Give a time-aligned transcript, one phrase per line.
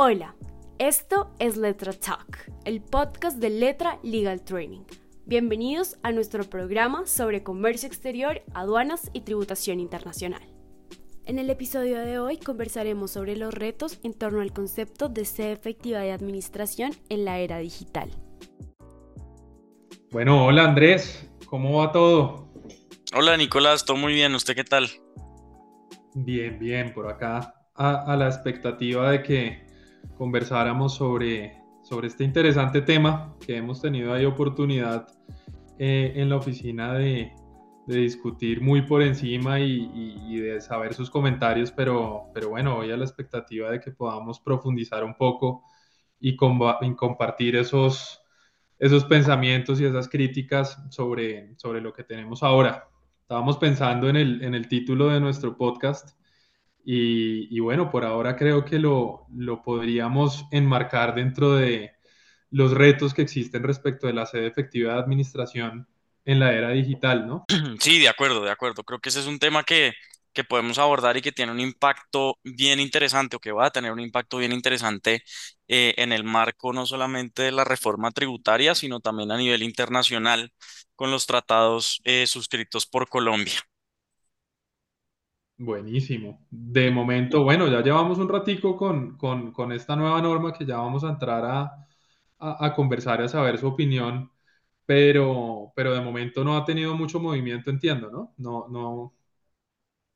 [0.00, 0.36] Hola,
[0.78, 4.82] esto es Letra Talk, el podcast de Letra Legal Training.
[5.26, 10.42] Bienvenidos a nuestro programa sobre comercio exterior, aduanas y tributación internacional.
[11.24, 15.50] En el episodio de hoy conversaremos sobre los retos en torno al concepto de sede
[15.50, 18.08] efectiva de administración en la era digital.
[20.12, 22.52] Bueno, hola Andrés, ¿cómo va todo?
[23.16, 24.88] Hola Nicolás, todo muy bien, ¿usted qué tal?
[26.14, 29.67] Bien, bien, por acá a, la expectativa de que
[30.16, 35.06] conversáramos sobre, sobre este interesante tema que hemos tenido ahí oportunidad
[35.78, 37.32] eh, en la oficina de,
[37.86, 43.04] discutir muy por encima y, de saber sus comentarios, pero, pero bueno, hoy a la
[43.04, 45.64] expectativa de que podamos profundizar un poco
[46.20, 48.20] y, compartir esos,
[48.78, 52.90] esos pensamientos y esas críticas sobre, sobre lo que tenemos ahora.
[53.22, 56.17] Estábamos pensando en el, en el título de nuestro podcast
[56.90, 61.92] y, bueno, por ahora creo que lo, lo, podríamos enmarcar dentro de
[62.50, 65.86] los retos que existen respecto de la sede efectiva de administración
[66.24, 67.44] en la era digital, ¿no?
[67.78, 68.84] Sí, de acuerdo, de acuerdo.
[68.84, 69.92] Creo que ese es un tema que,
[70.32, 73.92] que podemos abordar y que tiene un impacto bien interesante o que va a tener
[73.92, 75.22] un impacto bien interesante
[75.68, 80.54] eh, en el marco no solamente de la reforma tributaria, sino también a nivel internacional
[80.96, 83.60] con los tratados eh, suscritos por Colombia.
[85.58, 86.46] Buenísimo.
[86.50, 91.02] De momento, bueno, ya llevamos un ratico con, con, esta nueva norma que ya vamos
[91.02, 91.86] a entrar a,
[92.38, 94.30] a, conversar y a saber su opinión,
[94.86, 98.34] pero, pero de momento no ha tenido mucho movimiento, entiendo, ¿no?
[98.38, 99.14] No, no,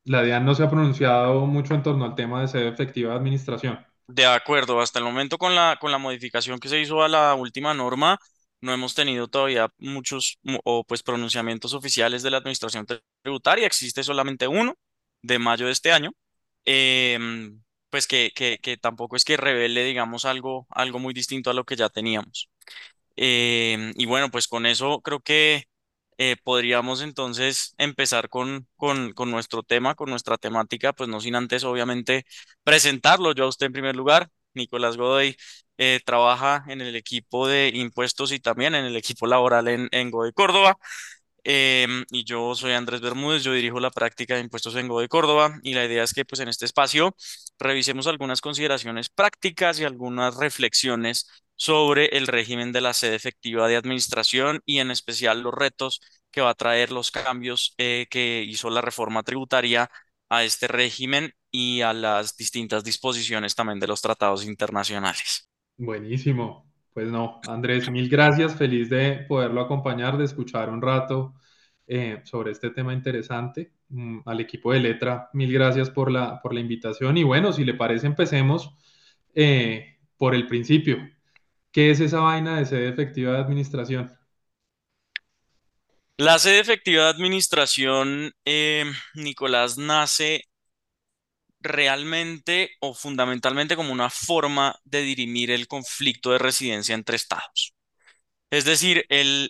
[0.04, 3.18] la DIAN no se ha pronunciado mucho en torno al tema de sede efectiva de
[3.18, 3.84] administración.
[4.06, 7.34] De acuerdo, hasta el momento con la, con la modificación que se hizo a la
[7.34, 8.18] última norma,
[8.60, 12.86] no hemos tenido todavía muchos o pues pronunciamientos oficiales de la administración
[13.22, 14.76] tributaria, existe solamente uno
[15.23, 16.12] de mayo de este año,
[16.65, 21.65] em, pues que, que, tampoco es que revele, digamos, algo, algo muy distinto a lo
[21.65, 22.48] que ya teníamos.
[23.17, 25.65] Em, y bueno, pues con eso creo que
[26.19, 31.34] eh, podríamos entonces empezar con, con, con, nuestro tema, con nuestra temática, pues no sin
[31.34, 32.25] antes obviamente
[32.65, 34.31] presentarlo yo a usted en primer lugar.
[34.55, 35.37] Nicolás Godoy
[35.78, 40.11] eh, trabaja en el equipo de impuestos y también en el equipo laboral en, en
[40.11, 40.77] Godoy Córdoba.
[41.44, 45.58] Em, y yo soy Andrés Bermúdez, yo dirijo la práctica de impuestos en Godoy Córdoba
[45.62, 47.16] y la idea es que pues en este espacio
[47.58, 53.76] revisemos algunas consideraciones prácticas y algunas reflexiones sobre el régimen de la sede efectiva de
[53.76, 56.00] administración y en especial los retos
[56.31, 59.91] que va a traer los cambios eh, que hizo la reforma tributaria
[60.28, 65.48] a este régimen y a las distintas disposiciones también de los tratados internacionales.
[65.76, 66.72] Buenísimo.
[66.92, 71.34] Pues no, Andrés, mil gracias, feliz de poderlo acompañar, de escuchar un rato
[71.86, 73.72] eh, sobre este tema interesante.
[73.88, 77.16] Mm, al equipo de Letra, mil gracias por la, por la invitación.
[77.16, 78.75] Y bueno, si le parece, empecemos
[79.34, 80.98] eh, por el principio.
[81.70, 84.12] ¿Qué es esa vaina de sede efectiva de administración?
[86.19, 90.44] La sede efectiva de administración, eh, Nicolás, nace
[91.62, 97.75] realmente o fundamentalmente como una forma de dirimir el conflicto de residencia entre estados.
[98.50, 99.06] Es decir,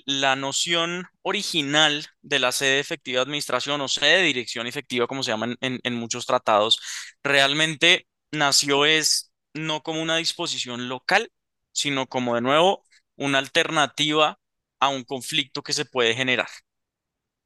[0.07, 5.25] la noción original de la sede efectiva de administración o sede de dirección efectiva, como
[5.25, 6.81] se llaman en, en muchos tratados,
[7.25, 11.33] realmente nació es no como una disposición local,
[11.73, 12.85] sino como de nuevo
[13.17, 14.39] una alternativa
[14.81, 16.49] a un conflicto que se puede generar.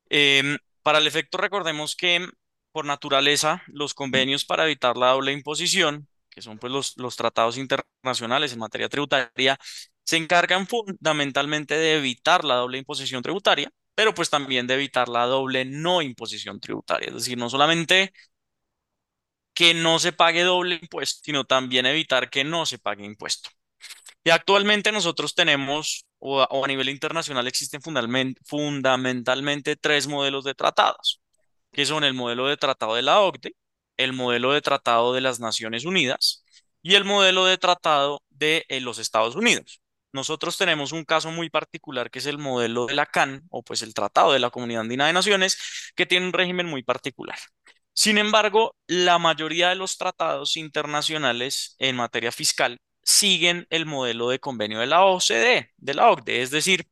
[0.09, 2.29] Em, para el efecto, recordemos que
[2.77, 7.57] por naturaleza, los convenios para evitar la doble imposición, que son pues los, los tratados
[7.57, 9.59] internacionales en materia tributaria,
[10.05, 15.25] se encargan fundamentalmente de evitar la doble imposición tributaria, pero pues también de evitar la
[15.25, 17.09] doble no imposición tributaria.
[17.09, 18.13] Es decir, no solamente
[19.55, 23.49] que no se pague doble impuesto, sino también evitar que no se pague impuesto.
[24.23, 31.23] Y actualmente nosotros tenemos, o a, nivel internacional existen fundamentalmente tres modelos de tratados
[31.73, 33.55] que son el modelo de tratado de la OCDE,
[33.97, 36.45] el modelo de tratado de las Naciones Unidas
[36.83, 39.81] y el modelo de tratado de eh, los Estados Unidos.
[40.13, 43.83] Nosotros tenemos un caso muy particular que es el modelo de la CAN, o pues
[43.83, 45.59] el Tratado de la Comunidad Andina de Naciones,
[45.95, 47.39] que tiene un régimen muy particular.
[47.93, 54.39] Sin embargo, la mayoría de los tratados internacionales en materia fiscal siguen el modelo de
[54.39, 56.87] convenio de la OCDE, de la OCDE, es decir,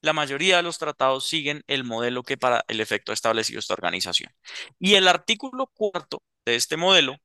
[0.00, 3.74] la mayoría de los tratados siguen el modelo que para el efecto ha establecido esta
[3.74, 4.32] organización.
[4.78, 7.16] Y el artículo cuarto de este modelo,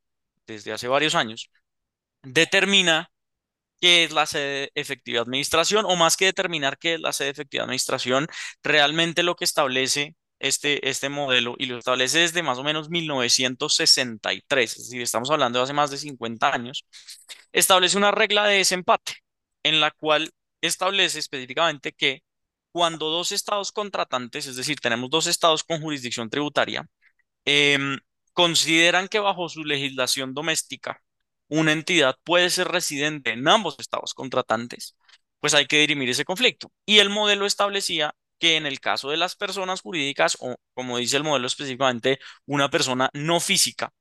[0.48, 1.50] desde hace varios años,
[2.24, 3.12] determina
[3.82, 7.66] qué es la sede efectiva administración, o más que determinar qué es la sede efectiva
[7.66, 8.28] administración,
[8.64, 14.72] realmente lo que establece este, este modelo, y lo establece desde más o menos 1963,
[14.72, 16.86] es decir, estamos hablando de hace más de 50 años,
[17.52, 19.16] establece una regla de desempate
[19.64, 20.32] en la cual
[20.62, 22.24] establece específicamente que
[22.74, 26.88] cuando dos estados contratantes, es decir, tenemos dos estados con jurisdicción tributaria,
[27.46, 28.00] em,
[28.34, 31.02] consideran que bajo su legislación doméstica
[31.50, 34.98] una entidad puede ser residente en ambos estados contratantes,
[35.40, 36.72] pues hay que dirimir ese conflicto.
[36.86, 41.18] Y el modelo establecía que en el caso de las personas jurídicas, o como dice
[41.18, 43.94] el modelo específicamente, una persona no física,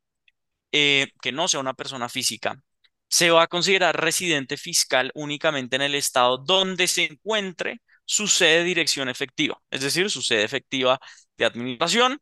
[0.72, 2.62] eh, que no sea una persona física,
[3.08, 8.58] se va a considerar residente fiscal únicamente en el estado donde se encuentre su sede
[8.58, 10.99] de dirección efectiva, es decir, su sede efectiva
[11.37, 12.20] de administración,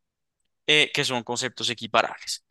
[0.66, 2.44] eh, que son conceptos equiparables.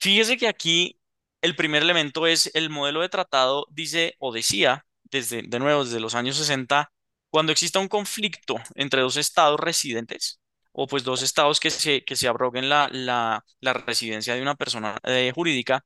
[0.00, 0.98] Fíjese que aquí
[1.42, 6.00] el primer elemento es el modelo de tratado, dice o decía, desde, de nuevo, desde
[6.00, 6.92] los años 60,
[7.30, 10.40] cuando exista un conflicto entre dos estados residentes,
[10.72, 14.54] o pues dos estados que se, que se abroguen la, la, la residencia de una
[14.54, 15.84] persona eh, jurídica,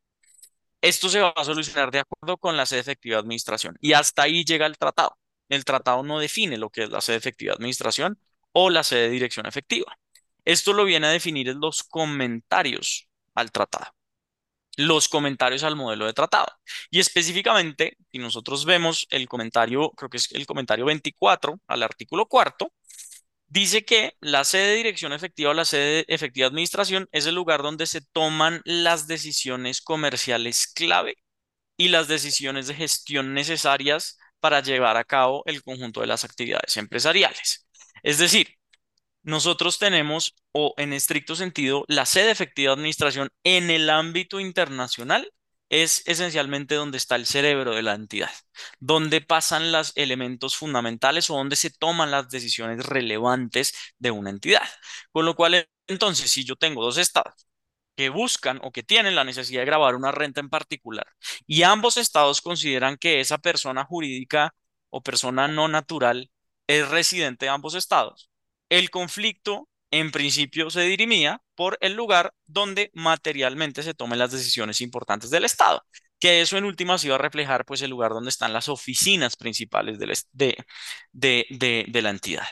[0.80, 3.76] esto se va a solucionar de acuerdo con la sede efectiva de administración.
[3.80, 5.16] Y hasta ahí llega el tratado.
[5.50, 8.18] El tratado no define lo que es la sede efectiva de administración
[8.52, 9.98] o la sede de dirección efectiva.
[10.44, 13.92] Esto lo viene a definir en los comentarios al tratado.
[14.76, 16.46] Los comentarios al modelo de tratado.
[16.90, 22.26] Y específicamente, si nosotros vemos el comentario, creo que es el comentario 24 al artículo
[22.26, 22.72] cuarto,
[23.48, 27.26] dice que la sede de dirección efectiva o la sede de efectiva de administración es
[27.26, 31.16] el lugar donde se toman las decisiones comerciales clave
[31.76, 36.76] y las decisiones de gestión necesarias para llevar a cabo el conjunto de las actividades
[36.76, 37.66] empresariales.
[38.02, 38.48] Es decir,
[39.22, 45.30] nosotros tenemos, o en estricto sentido, la sede efectiva de administración en el ámbito internacional
[45.68, 48.30] es esencialmente donde está el cerebro de la entidad,
[48.80, 54.62] donde pasan los elementos fundamentales o donde se toman las decisiones relevantes de una entidad.
[55.12, 57.46] Con lo cual, entonces, si yo tengo dos estados
[58.00, 61.06] que buscan o que tienen la necesidad de grabar una renta en particular
[61.46, 64.54] y ambos estados consideran que esa persona jurídica
[64.88, 66.30] o persona no natural
[66.66, 68.30] es residente de ambos estados,
[68.70, 74.80] el conflicto en principio se dirimía por el lugar donde materialmente se tomen las decisiones
[74.80, 75.84] importantes del Estado,
[76.18, 79.36] que eso en última se iba a reflejar pues el lugar donde están las oficinas
[79.36, 80.56] principales de,
[81.12, 82.46] de, la entidad.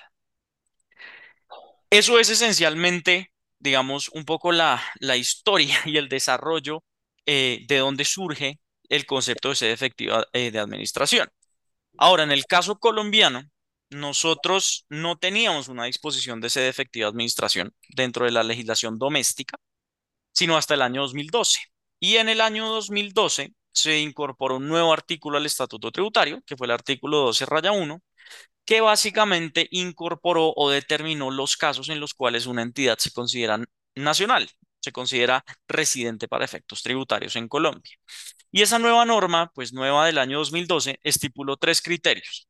[1.89, 6.85] Eso es esencialmente, digamos, un poco la, la historia y el desarrollo
[7.27, 11.29] eh, de donde surge el concepto de sede efectiva eh, de administración.
[11.99, 13.43] Ahora, en el caso colombiano,
[13.91, 19.59] nosotros no teníamos una disposición de sede efectiva de administración dentro de la legislación doméstica,
[20.33, 21.61] sino hasta el año 2012.
[22.01, 26.67] Y en el año 2012 se incorporó un nuevo artículo al Estatuto Tributario, que fue
[26.67, 28.01] el artículo 12 raya 1,
[28.69, 34.51] que básicamente incorporó o determinó los casos en los cuales una entidad se considera nacional,
[34.81, 37.97] se considera residente para efectos tributarios en Colombia.
[38.53, 42.47] Y esa nueva norma, pues nueva del año 2012, estipuló tres criterios.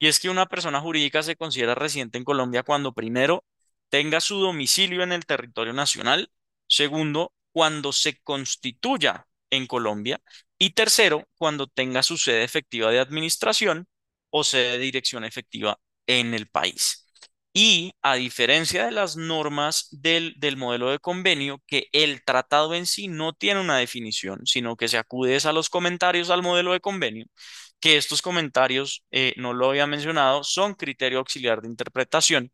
[0.00, 3.44] Y es que una persona jurídica se considera residente en Colombia cuando primero
[3.90, 6.32] tenga su domicilio en el territorio nacional,
[6.66, 10.20] segundo, cuando se constituya en Colombia
[10.58, 13.86] y tercero, cuando tenga su sede efectiva de administración
[14.30, 17.06] o sede de dirección efectiva en el país.
[17.52, 22.86] Y a diferencia de las normas del, del, modelo de convenio, que el tratado en
[22.86, 26.80] sí no tiene una definición, sino que se acude a los comentarios al modelo de
[26.80, 27.26] convenio,
[27.80, 32.52] que estos comentarios, eh, no lo había mencionado, son criterio auxiliar de interpretación.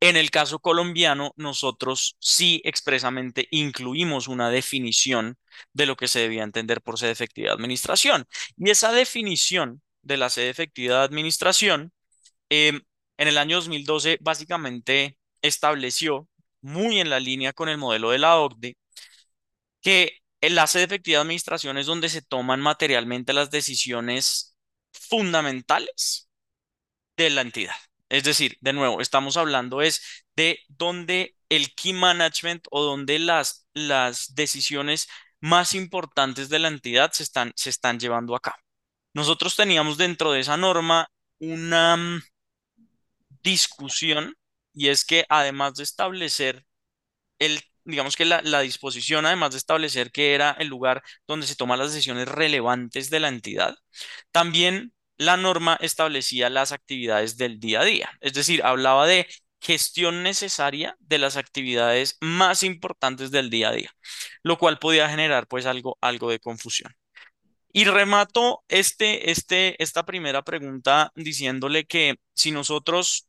[0.00, 5.38] En el caso colombiano, nosotros sí expresamente incluimos una definición
[5.72, 8.26] de lo que se debía entender por sede efectiva de administración.
[8.56, 11.92] Y esa definición de la sede efectiva de administración,
[12.50, 12.82] em,
[13.18, 16.28] en el año 2012 básicamente estableció,
[16.60, 18.76] muy en la línea con el modelo de la OCDE,
[19.80, 24.56] que el enlace de efectiva administración es donde se toman materialmente las decisiones
[24.92, 26.28] fundamentales
[27.16, 27.74] de la entidad.
[28.08, 30.02] Es decir, de nuevo, estamos hablando es
[30.36, 35.08] de donde el key management o donde las, las decisiones
[35.40, 38.56] más importantes de la entidad se están, se están llevando a cabo.
[39.18, 41.10] Nosotros teníamos dentro de esa norma
[41.40, 42.22] una mm,
[43.42, 44.36] discusión
[44.72, 46.64] y es que además de establecer
[47.40, 51.80] el digamos que la, disposición, además de establecer que era el lugar donde se toman
[51.80, 53.76] las decisiones relevantes de la entidad,
[54.30, 59.26] también la norma establecía las actividades del día a día, es decir, hablaba de
[59.60, 63.90] gestión necesaria de las actividades más importantes del día a día,
[64.44, 66.94] lo cual podía generar pues algo, algo de confusión.
[67.72, 73.28] Y remato este, este, esta primera pregunta diciéndole que si nosotros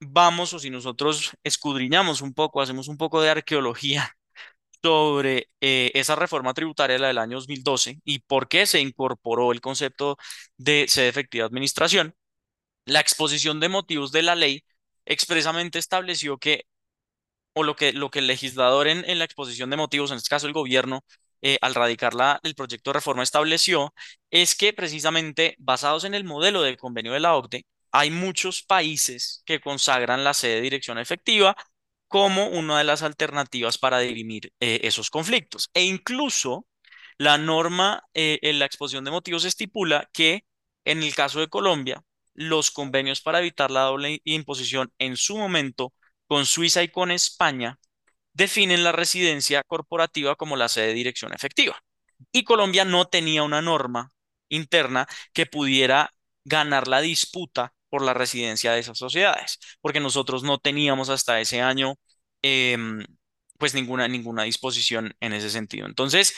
[0.00, 4.12] vamos o si nosotros escudriñamos un poco, hacemos un poco de arqueología
[4.82, 9.60] sobre eh, esa reforma tributaria la del año 2012 y por qué se incorporó el
[9.60, 10.18] concepto
[10.58, 12.14] de sede efectiva administración,
[12.86, 14.64] la exposición de motivos de la ley
[15.06, 16.64] expresamente estableció que,
[17.54, 20.28] o lo que, lo que el legislador en, en la exposición de motivos, en este
[20.28, 21.04] caso el gobierno,
[21.46, 23.94] eh, al radicar la, el proyecto de reforma estableció,
[24.30, 29.42] es que precisamente basados en el modelo del convenio de la OCDE, hay muchos países
[29.46, 31.56] que consagran la sede de dirección efectiva
[32.08, 35.70] como una de las alternativas para dirimir eh, esos conflictos.
[35.72, 36.66] E incluso
[37.18, 40.44] la norma eh, en la exposición de motivos estipula que
[40.84, 42.02] en el caso de Colombia,
[42.34, 45.92] los convenios para evitar la doble imposición en su momento
[46.26, 47.78] con Suiza y con España
[48.36, 51.80] definen la residencia corporativa como la sede de dirección efectiva.
[52.32, 54.12] Y Colombia no tenía una norma
[54.48, 56.10] interna que pudiera
[56.44, 61.60] ganar la disputa por la residencia de esas sociedades, porque nosotros no teníamos hasta ese
[61.62, 61.94] año
[62.42, 63.02] em,
[63.58, 65.86] pues ninguna, ninguna disposición en ese sentido.
[65.86, 66.34] Entonces,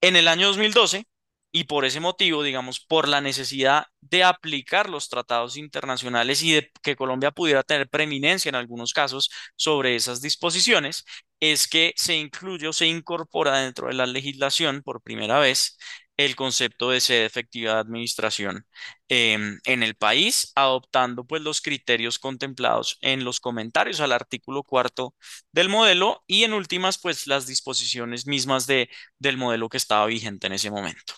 [0.00, 1.06] en el año 2012,
[1.52, 6.70] y por ese motivo, digamos, por la necesidad de aplicar los tratados internacionales y de
[6.82, 11.04] que Colombia pudiera tener preeminencia en algunos casos sobre esas disposiciones,
[11.40, 15.76] es que se incluye o se incorpora dentro de la legislación por primera vez
[16.16, 18.66] el concepto de sede efectiva de administración
[19.08, 25.14] em, en el país, adoptando pues los criterios contemplados en los comentarios al artículo cuarto
[25.52, 30.46] del modelo y en últimas pues las disposiciones mismas de, del modelo que estaba vigente
[30.46, 31.14] en ese momento.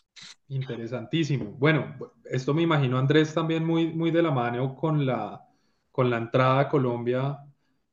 [0.53, 1.47] Interesantísimo.
[1.59, 5.49] Bueno, esto me imagino Andrés también muy, muy de la mano con la,
[5.91, 7.39] con la entrada a Colombia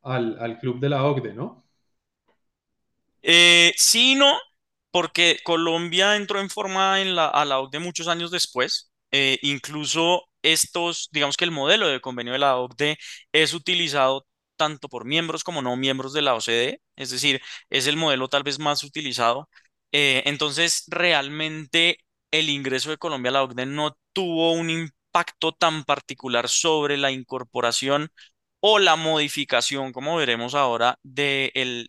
[0.01, 1.63] al, al club de la OCDE, ¿no?
[3.21, 4.37] Eh, sí, no,
[4.91, 8.91] porque Colombia entró en forma en la, a la OCDE muchos años después.
[9.11, 12.97] Eh, incluso estos, digamos que el modelo de convenio de la OCDE
[13.33, 14.25] es utilizado
[14.55, 18.43] tanto por miembros como no miembros de la OCDE, es decir, es el modelo tal
[18.43, 19.49] vez más utilizado.
[19.91, 21.97] Eh, entonces, realmente
[22.31, 27.11] el ingreso de Colombia a la OCDE no tuvo un impacto tan particular sobre la
[27.11, 28.09] incorporación
[28.61, 31.87] o la modificación, como veremos ahora, del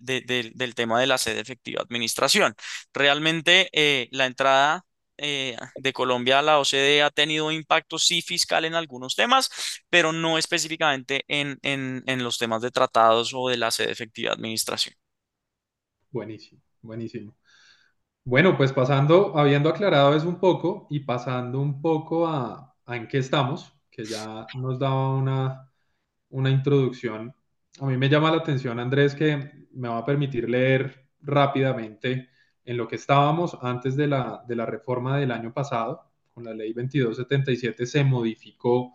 [0.76, 2.54] tema de la sede efectiva administración.
[2.94, 4.84] Realmente eh, la entrada
[5.18, 9.50] eh, de Colombia a la OCDE ha tenido impacto sí fiscal en algunos temas,
[9.90, 14.94] pero no específicamente en, en los temas de tratados o de la sede efectiva administración.
[16.12, 17.34] Buenísimo, buenísimo.
[18.24, 23.18] Bueno, pues pasando, habiendo aclarado eso un poco y pasando un poco a, en qué
[23.18, 25.70] estamos, que ya nos daba una,
[26.30, 27.34] una introducción.
[27.80, 32.28] A mí me llama la atención, Andrés, que me va a permitir leer rápidamente
[32.64, 36.10] en lo que estábamos antes de la, de la reforma del año pasado.
[36.34, 38.92] Con la ley 2277 se modificó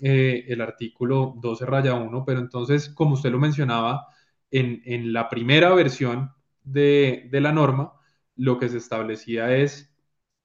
[0.00, 4.06] eh, el artículo 12 raya 1, pero entonces, como usted lo mencionaba,
[4.50, 6.32] en, en la primera versión
[6.64, 7.92] de, de la norma,
[8.40, 9.94] lo que se establecía es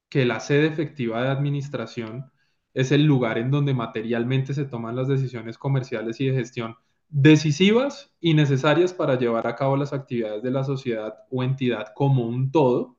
[0.10, 2.30] que la sede efectiva de administración
[2.74, 6.76] es el lugar en donde materialmente se toman las decisiones comerciales y de gestión
[7.08, 12.26] decisivas y necesarias para llevar a cabo las actividades de la sociedad o entidad como
[12.28, 12.98] un todo.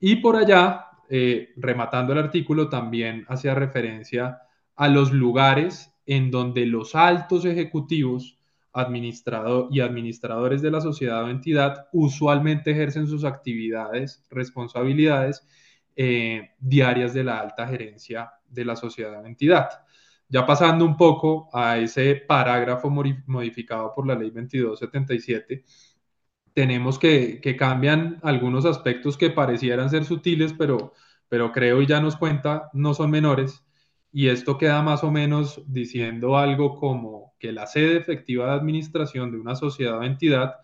[0.00, 4.38] Y por allá, eh, rematando el artículo, también hacía referencia
[4.74, 8.38] a los lugares en donde los altos ejecutivos
[8.74, 15.46] administrado y administradores de la sociedad o entidad usualmente ejercen sus actividades, responsabilidades
[15.96, 19.68] eh, diarias de la alta gerencia de la sociedad o entidad.
[20.28, 25.64] Ya pasando un poco a ese parágrafo modificado por la ley 2277,
[26.52, 30.92] tenemos que, que cambian algunos aspectos que parecieran ser sutiles, pero,
[31.28, 33.63] pero creo y ya nos cuenta, no son menores.
[34.16, 39.32] Y esto queda más o menos diciendo algo como que la sede efectiva de administración
[39.32, 40.54] de una sociedad o entidad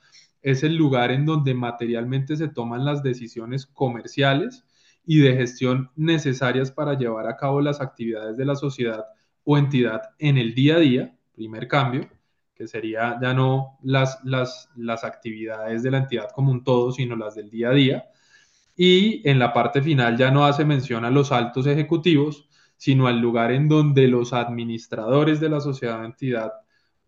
[0.41, 4.65] es el lugar en donde materialmente se toman las decisiones comerciales
[5.05, 9.05] y de gestión necesarias para llevar a cabo las actividades de la sociedad
[9.43, 12.09] o entidad en el día a día, primer cambio,
[12.55, 17.17] que sería ya no las, las, las actividades de la entidad como un todo, sino
[17.17, 18.05] las del día a día.
[18.77, 22.47] Y en la parte final ya no hace mención a los altos ejecutivos,
[22.81, 26.51] sino al lugar en donde los administradores de la sociedad o entidad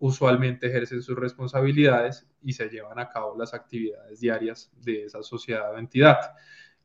[0.00, 5.73] usualmente ejercen sus responsabilidades y se llevan a cabo las actividades diarias de esa sociedad
[5.73, 6.19] o entidad.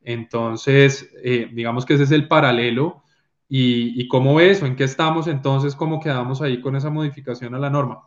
[0.01, 3.03] Entonces, eh, digamos que ese es el paralelo.
[3.50, 5.75] ¿Y, cómo ves o en qué estamos entonces?
[5.75, 8.03] ¿Cómo quedamos ahí con esa modificación a la norma?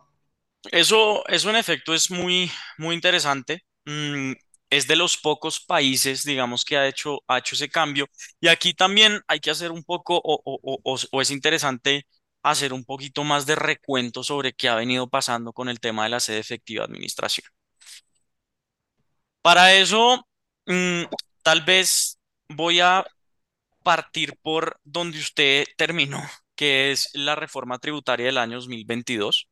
[0.71, 3.65] Eso, eso en efecto es muy, muy interesante.
[4.71, 8.07] Es de los pocos países, digamos, que ha hecho, ha hecho ese cambio.
[8.39, 10.41] Y aquí también hay que hacer un poco, o,
[10.83, 12.07] o, es interesante
[12.43, 16.09] hacer un poquito más de recuento sobre qué ha venido pasando con el tema de
[16.09, 17.45] la sede efectiva de administración.
[19.41, 20.27] Para eso,
[20.65, 21.03] mm,
[21.43, 23.05] tal vez voy a
[23.83, 26.21] partir por donde usted terminó,
[26.55, 29.49] que es la reforma tributaria del año 2022.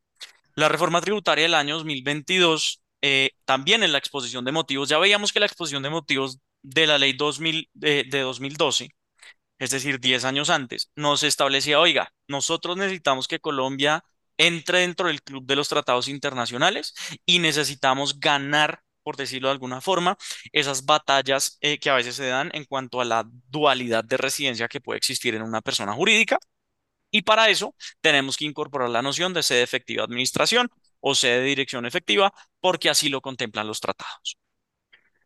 [0.55, 5.33] La reforma tributaria del año 2022, eh, también en la exposición de motivos, ya veíamos
[5.33, 8.89] que la exposición de motivos de la ley 2000, de, de 2012,
[9.59, 14.03] es decir, 10 años antes, nos establecía, oiga, nosotros necesitamos que Colombia
[14.37, 16.93] entre dentro del club de los tratados internacionales
[17.25, 20.17] y necesitamos ganar por decirlo de alguna forma,
[20.51, 24.67] esas batallas eh, que a veces se dan en cuanto a la dualidad de residencia
[24.67, 26.37] que puede existir en una persona jurídica.
[27.11, 31.39] Y para eso tenemos que incorporar la noción de sede efectiva de administración o sede
[31.39, 34.37] de dirección efectiva, porque así lo contemplan los tratados.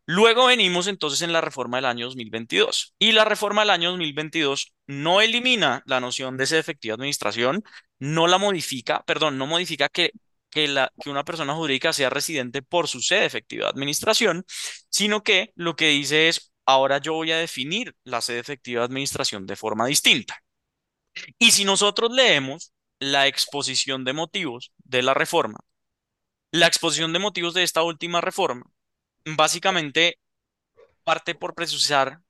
[0.06, 4.74] Luego venimos entonces en la reforma del año 2022 y la reforma del año 2022
[4.86, 7.64] no elimina la noción de sede efectiva de administración,
[7.98, 10.10] no la modifica, perdón, no modifica que,
[10.50, 10.68] que,
[11.06, 14.44] una persona jurídica sea residente por su sede efectiva de administración,
[14.90, 18.86] sino que lo que dice es, ahora yo voy a definir la sede efectiva de
[18.86, 20.38] administración de forma distinta.
[21.38, 25.60] Y si nosotros leemos la exposición de motivos de la reforma,
[26.50, 28.64] la exposición de motivos de esta última reforma,
[29.24, 30.18] básicamente
[31.04, 32.20] parte por precisar,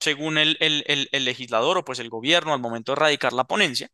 [0.00, 3.90] según el, el, el, legislador o pues el gobierno al momento de radicar la ponencia,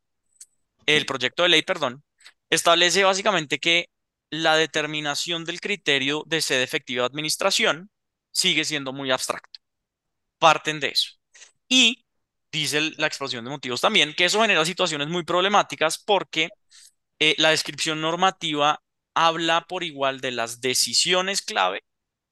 [0.86, 2.04] el proyecto de ley, perdón,
[2.50, 3.90] establece básicamente que
[4.30, 7.90] la determinación del criterio de sede efectiva de administración
[8.30, 9.60] sigue siendo muy abstracto.
[10.38, 11.12] Parten de eso.
[11.68, 12.05] Y
[12.60, 16.50] dice la exposición de motivos también que eso genera situaciones muy problemáticas porque
[17.18, 18.82] eh, la descripción normativa
[19.14, 21.84] habla por igual de las decisiones clave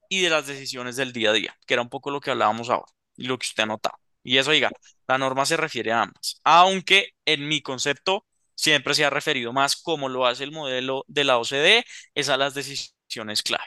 [0.09, 2.71] y de las decisiones del día a día, que era un poco lo que hablábamos
[2.71, 3.99] ahora y lo que usted ha notado.
[4.23, 4.71] Y eso, diga,
[5.09, 9.77] la norma se refiere a ambas, aunque en mi concepto siempre se ha referido más
[9.77, 13.65] como lo hace el modelo de la OCDE, es a las decisiones clave.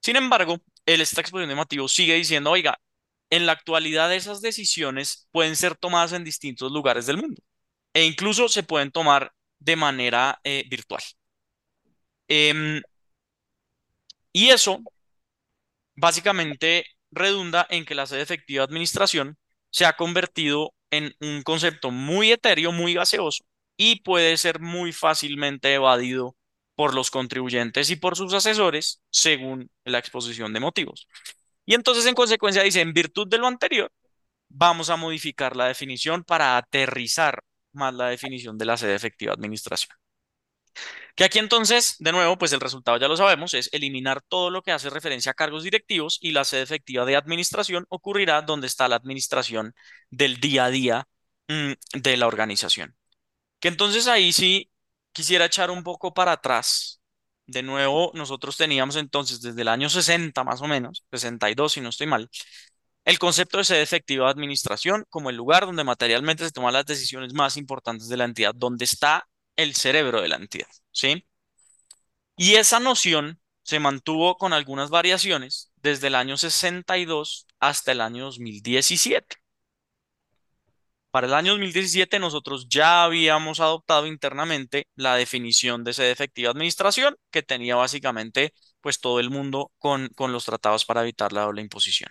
[0.00, 2.78] Sin embargo, esta exposición de motivos sigue diciendo, oiga,
[3.30, 7.42] en la actualidad esas decisiones pueden ser tomadas en distintos lugares del mundo
[7.94, 11.02] e incluso se pueden tomar de manera eh, virtual.
[12.28, 12.82] Em,
[14.32, 14.80] y eso
[15.96, 19.38] básicamente redunda en que la sede efectiva de administración
[19.70, 23.44] se ha convertido en un concepto muy etéreo, muy gaseoso
[23.76, 26.36] y puede ser muy fácilmente evadido
[26.74, 31.08] por los contribuyentes y por sus asesores según la exposición de motivos.
[31.68, 33.92] Y entonces en consecuencia dice, en virtud de lo anterior,
[34.48, 39.34] vamos a modificar la definición para aterrizar más la definición de la sede efectiva de
[39.34, 39.94] administración.
[41.14, 44.62] Que aquí entonces, de nuevo, pues el resultado ya lo sabemos, es eliminar todo lo
[44.62, 48.88] que hace referencia a cargos directivos y la sede efectiva de administración ocurrirá donde está
[48.88, 49.74] la administración
[50.10, 51.08] del día a día
[51.48, 52.96] mm, de la organización.
[53.60, 54.70] Que entonces ahí sí
[55.12, 56.97] quisiera echar un poco para atrás.
[57.48, 61.88] De nuevo, nosotros teníamos entonces desde el año 60 más o menos, 62 si no
[61.88, 62.28] estoy mal,
[63.04, 66.86] el concepto de sede efectiva de administración como el lugar donde materialmente se toman las
[66.86, 71.26] decisiones más importantes de la entidad, donde está el cerebro de la entidad, ¿sí?
[72.36, 78.24] Y esa noción se mantuvo con algunas variaciones desde el año 62 hasta el año
[78.24, 79.36] 2017.
[81.10, 87.16] Para el año 2017 nosotros ya habíamos adoptado internamente la definición de sede efectiva administración
[87.30, 91.62] que tenía básicamente pues todo el mundo con, con los tratados para evitar la doble
[91.62, 92.10] imposición.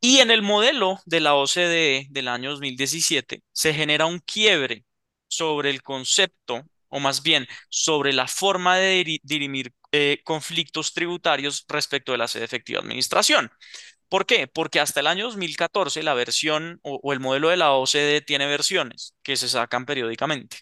[0.00, 4.84] Y en el modelo de la OCDE del año 2017 se genera un quiebre
[5.28, 12.12] sobre el concepto, o más bien sobre la forma de dirimir eh, conflictos tributarios respecto
[12.12, 13.50] de la sede efectiva administración.
[14.10, 14.48] ¿Por qué?
[14.48, 18.46] Porque hasta el año 2014 la versión o, o el modelo de la OCDE tiene
[18.46, 20.58] versiones que se sacan periódicamente.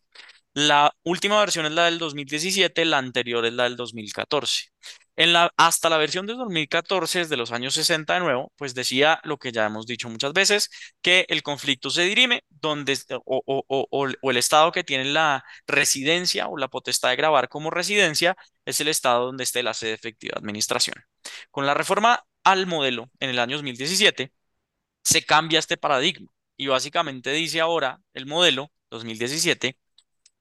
[0.54, 4.64] La última versión es la del 2017, la anterior es la del 2014.
[5.16, 9.20] En la, hasta la versión de 2014, desde los años 60 de nuevo, pues decía
[9.24, 10.70] lo que ya hemos dicho muchas veces,
[11.02, 16.56] que el conflicto se dirime donde, o, o, el estado que tiene la residencia o
[16.56, 20.40] la potestad de grabar como residencia es el estado donde esté la sede efectiva de
[20.40, 20.96] administración.
[21.50, 24.32] Con la reforma al modelo en el año 2017,
[25.02, 29.78] se cambia este paradigma y básicamente dice ahora el modelo 2017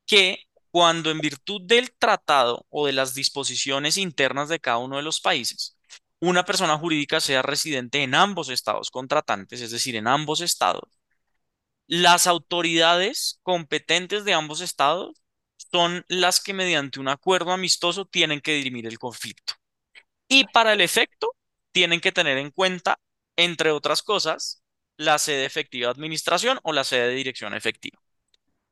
[0.05, 5.03] que cuando en virtud del tratado o de las disposiciones internas de cada uno de
[5.03, 5.77] los países,
[6.19, 10.89] una persona jurídica sea residente en ambos estados contratantes, es decir, en ambos estados,
[11.87, 15.21] las autoridades competentes de ambos estados
[15.71, 19.53] son las que mediante un acuerdo amistoso tienen que dirimir el conflicto.
[20.27, 21.36] Y para el efecto,
[21.77, 22.99] tienen que tener en cuenta,
[23.35, 24.63] entre otras cosas,
[24.97, 27.99] la sede efectiva de administración o la sede de dirección efectiva.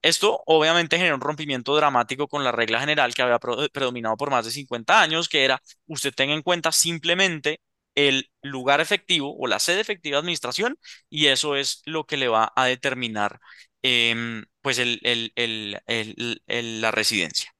[0.01, 4.45] Esto obviamente genera un rompimiento dramático con la regla general que había predominado por más
[4.45, 7.61] de 50 años, que era usted tenga en cuenta simplemente
[7.93, 12.27] el lugar efectivo o la sede efectiva de administración y eso es lo que le
[12.27, 13.39] va a determinar
[13.83, 17.51] em, pues la residencia.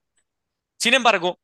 [0.78, 1.40] Sin embargo,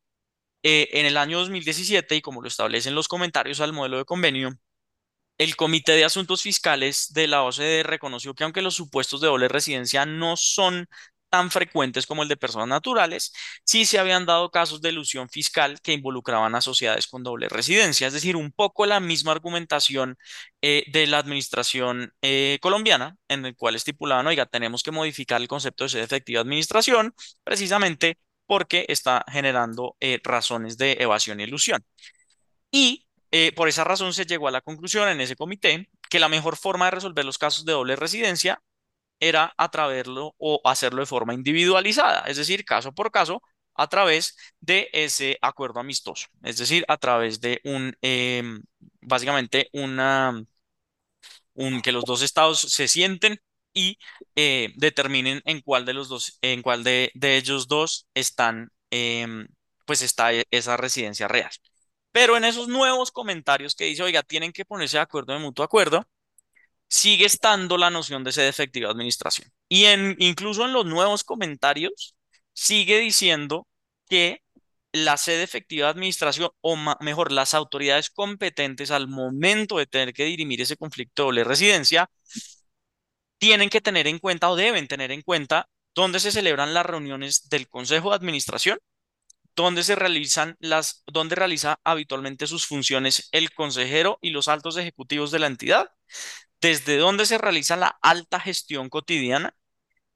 [0.62, 4.52] eh, en el año 2017, y como lo establecen los comentarios al modelo de convenio,
[5.38, 9.48] el Comité de Asuntos Fiscales de la OCDE reconoció que aunque los supuestos de doble
[9.48, 10.88] residencia no son
[11.30, 13.32] tan frecuentes como el de personas naturales,
[13.64, 18.06] sí se habían dado casos de elusión fiscal que involucraban a sociedades con doble residencia,
[18.06, 20.18] es decir, un poco la misma argumentación
[20.60, 25.48] eh, de la administración eh, colombiana, en el cual estipulaban, oiga, tenemos que modificar el
[25.48, 28.18] concepto de sede efectiva de administración, precisamente
[28.52, 31.82] porque está generando eh, razones de evasión y elusión.
[32.70, 33.06] Y
[33.56, 36.84] por esa razón se llegó a la conclusión en ese comité que la mejor forma
[36.84, 38.62] de resolver los casos de doble residencia
[39.20, 43.42] era atraverlo o hacerlo de forma individualizada, es decir, caso por caso,
[43.74, 48.62] a través de ese acuerdo amistoso, es decir, a través de un, em,
[49.00, 50.44] básicamente, una,
[51.54, 53.40] un, que los dos estados se sienten
[53.74, 53.98] y
[54.36, 59.48] eh, determinen en cuál de los dos, en cuál de, ellos dos están, em,
[59.86, 61.50] pues está e, esa residencia real.
[62.12, 65.64] Pero en esos nuevos comentarios que dice, oiga, tienen que ponerse de acuerdo de mutuo
[65.64, 66.06] acuerdo,
[66.88, 69.48] sigue estando la noción de sede efectiva de administración.
[69.68, 72.14] Y en, incluso en los nuevos comentarios
[72.52, 73.66] sigue diciendo
[74.08, 74.42] que
[74.92, 80.24] la sede efectiva de administración, o mejor, las autoridades competentes al momento de tener que
[80.24, 82.10] dirimir ese conflicto de doble residencia,
[83.42, 87.48] tienen que tener en cuenta o deben tener en cuenta dónde se celebran las reuniones
[87.48, 88.78] del Consejo de Administración,
[89.56, 95.32] dónde se realizan las, dónde realiza habitualmente sus funciones el consejero y los altos ejecutivos
[95.32, 95.90] de la entidad,
[96.60, 99.56] desde dónde se realiza la alta gestión cotidiana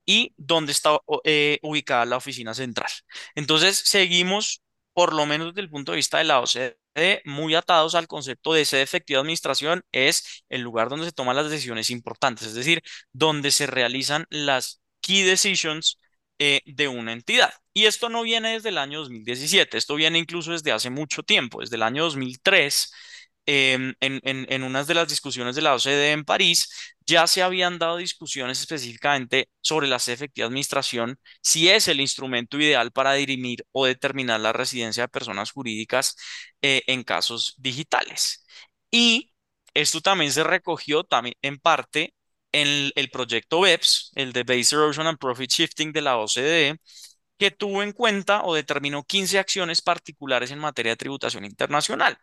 [0.04, 2.90] y dónde está eh, ubicada la oficina central.
[3.34, 4.62] Entonces, seguimos,
[4.92, 6.78] por lo menos desde el punto de vista de la OCDE,
[7.24, 11.36] muy atados al concepto de sede efectiva de administración, es el lugar donde se toman
[11.36, 12.82] las decisiones importantes, es decir,
[13.12, 15.98] donde se realizan las key decisions
[16.38, 17.52] eh, de una entidad.
[17.72, 21.60] Y esto no viene desde el año 2017, esto viene incluso desde hace mucho tiempo,
[21.60, 22.92] desde el año 2003
[23.48, 26.68] Em, en, unas de las discusiones de la OCDE en París,
[27.06, 32.90] ya se habían dado discusiones específicamente sobre la efectiva administración, si es el instrumento ideal
[32.90, 36.16] para dirimir o determinar la residencia de personas jurídicas
[36.62, 38.44] eh, en casos digitales.
[38.90, 39.32] Y
[39.74, 42.14] esto también se recogió también en parte
[42.52, 46.80] en el, proyecto BEPS, el de Base Erosion and Profit Shifting de la OCDE,
[47.38, 52.18] que tuvo en cuenta o determinó 15 acciones particulares en materia de tributación internacional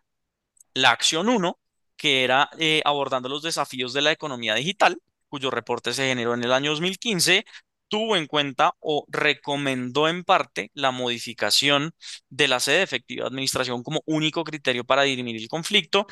[0.74, 1.58] la acción 1,
[1.96, 6.44] que era eh, abordando los desafíos de la economía digital, cuyo reporte se generó en
[6.44, 7.44] el año 2015,
[7.88, 11.94] tuvo en cuenta o recomendó en parte la modificación
[12.28, 16.06] de la sede efectiva de administración como único criterio para dirimir el conflicto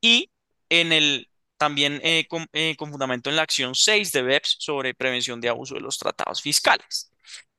[0.00, 0.30] y
[0.68, 4.94] en el también eh, con, eh, con, fundamento en la acción 6 de BEPS sobre
[4.94, 7.10] prevención de abuso de los tratados fiscales.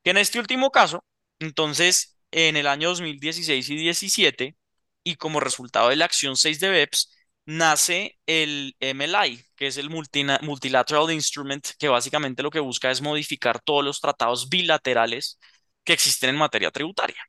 [0.03, 1.03] Que en este último caso,
[1.39, 4.55] entonces, en el año 2016 y 17,
[5.03, 7.11] y como resultado de la acción 6 de BEPS
[7.45, 13.59] nace el MLI, que es el Multilateral Instrument, que básicamente lo que busca es modificar
[13.61, 15.39] todos los tratados bilaterales
[15.83, 17.23] que existen en materia tributaria.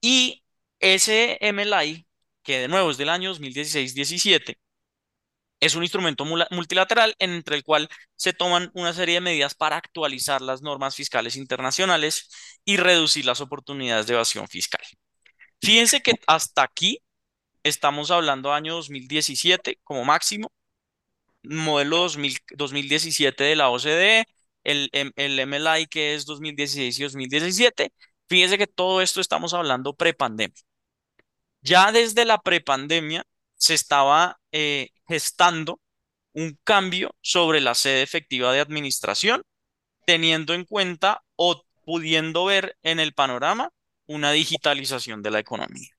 [0.00, 0.44] Y
[0.78, 2.06] ese MLI,
[2.42, 4.56] que de nuevo es del año 2016-17,
[5.60, 10.40] es un instrumento multilateral entre el cual se toman una serie de medidas para actualizar
[10.40, 12.30] las normas fiscales internacionales
[12.64, 14.82] y reducir las oportunidades de evasión fiscal.
[15.62, 17.02] Fíjense que hasta aquí
[17.64, 20.52] estamos hablando año 2017 como máximo,
[21.42, 22.06] modelo
[22.56, 24.26] 2017 de la OCDE,
[24.64, 27.92] el, el MLI que es 2016 y 2017.
[28.28, 30.62] Fíjense que todo esto estamos hablando prepandemia.
[31.62, 33.24] Ya desde la prepandemia
[33.56, 35.80] se estaba eh, gestando
[36.32, 39.42] un cambio sobre la sede efectiva de administración,
[40.06, 43.70] teniendo en cuenta o pudiendo ver en el panorama
[44.10, 45.90] una digitalización de la economía.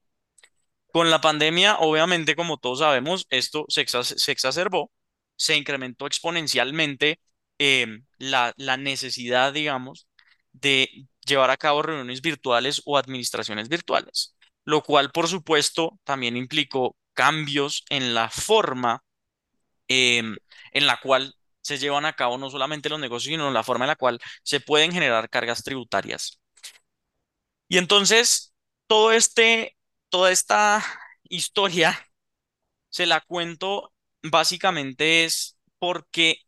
[0.91, 4.91] Con la pandemia, obviamente, como todos sabemos, esto se, exacerbó,
[5.37, 7.19] se incrementó exponencialmente
[7.57, 10.07] em, la, la necesidad, digamos,
[10.51, 16.97] de llevar a cabo reuniones virtuales o administraciones virtuales, lo cual, por supuesto, también implicó
[17.13, 19.03] cambios en la forma
[19.87, 20.35] em,
[20.73, 23.89] en la cual se llevan a cabo no solamente los negocios, sino la forma en
[23.89, 26.40] la cual se pueden generar cargas tributarias.
[27.71, 28.53] Y entonces,
[28.85, 29.77] todo este,
[30.09, 30.83] toda esta
[31.29, 31.97] historia
[32.89, 36.41] se la cuento básicamente es porque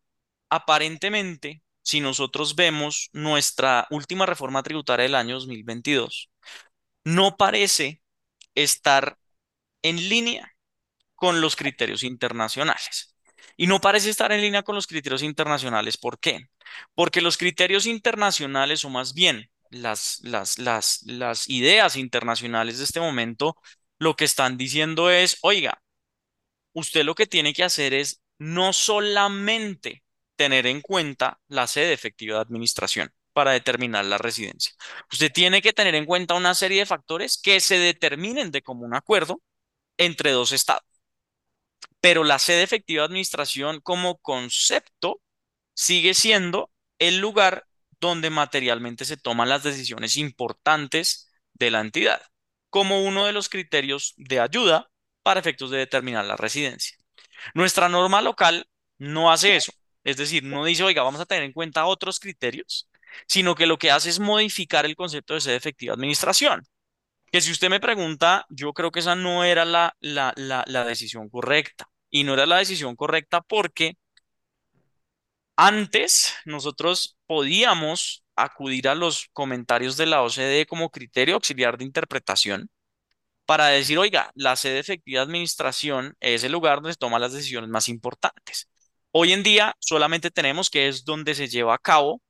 [0.49, 6.29] aparentemente, si nosotros vemos nuestra última reforma tributaria del año 2022,
[7.05, 8.01] no parece
[8.53, 9.17] estar
[9.81, 10.57] en línea
[11.15, 13.15] con los criterios internacionales.
[13.55, 15.95] Y no parece estar en línea con los criterios internacionales.
[15.95, 16.49] ¿Por qué?
[16.95, 22.99] Porque los criterios internacionales, o más bien las, las, las, las ideas internacionales de este
[22.99, 23.57] momento,
[23.99, 25.81] lo que están diciendo es, oiga,
[26.73, 30.03] usted lo que tiene que hacer es no solamente
[30.35, 34.73] tener en cuenta la sede efectiva de administración para determinar la residencia.
[35.11, 38.95] Usted tiene que tener en cuenta una serie de factores que se determinen de común
[38.95, 39.41] acuerdo
[39.97, 40.83] entre dos estados.
[42.01, 45.21] Pero la sede efectiva de administración como concepto
[45.73, 47.65] sigue siendo el lugar
[48.07, 52.21] donde materialmente se toman las decisiones importantes de la entidad,
[52.69, 54.89] como uno de los criterios de ayuda
[55.23, 56.97] para efectos de determinar la residencia.
[57.53, 59.71] Nuestra norma local no hace eso,
[60.03, 62.89] es decir, no dice, oiga, vamos a tener en cuenta otros criterios,
[63.27, 66.67] sino que lo que hace es modificar el concepto de sede efectiva administración.
[67.31, 71.29] Que si usted me pregunta, yo creo que esa no era la, la, la decisión
[71.29, 71.87] correcta.
[72.09, 73.97] Y no era la decisión correcta porque
[75.55, 82.69] antes nosotros podíamos acudir a los comentarios de la OCDE como criterio auxiliar de interpretación
[83.45, 87.33] para decir, oiga, la sede efectiva de administración es el lugar donde se toman las
[87.33, 88.69] decisiones más importantes.
[89.11, 92.21] Hoy en día solamente tenemos que es donde se lleva a cabo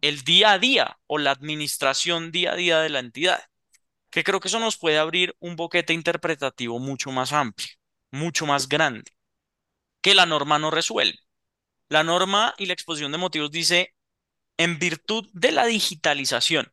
[0.00, 3.42] el día a día o la administración día a día de la entidad,
[4.10, 7.70] que creo que eso nos puede abrir un boquete interpretativo mucho más amplio,
[8.10, 9.12] mucho más grande,
[10.02, 11.18] que la norma no resuelve.
[11.92, 13.94] La norma y la exposición de motivos dice,
[14.56, 16.72] en virtud de la digitalización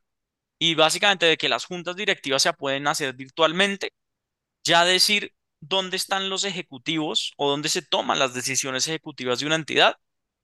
[0.58, 3.92] y básicamente de que las juntas directivas se pueden hacer virtualmente,
[4.64, 9.56] ya decir dónde están los ejecutivos o dónde se toman las decisiones ejecutivas de una
[9.56, 9.98] entidad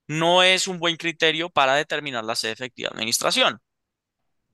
[0.10, 3.62] no es un buen criterio para determinar la sede efectiva de administración.